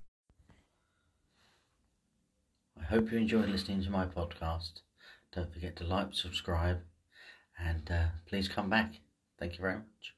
I 2.78 2.84
hope 2.84 3.10
you 3.10 3.16
enjoyed 3.16 3.48
listening 3.48 3.82
to 3.82 3.88
my 3.88 4.04
podcast. 4.04 4.82
Don't 5.34 5.50
forget 5.50 5.74
to 5.76 5.84
like, 5.84 6.08
subscribe, 6.12 6.82
and 7.58 7.90
uh, 7.90 8.08
please 8.28 8.46
come 8.46 8.68
back. 8.68 8.96
Thank 9.38 9.54
you 9.54 9.60
very 9.62 9.76
much. 9.76 10.12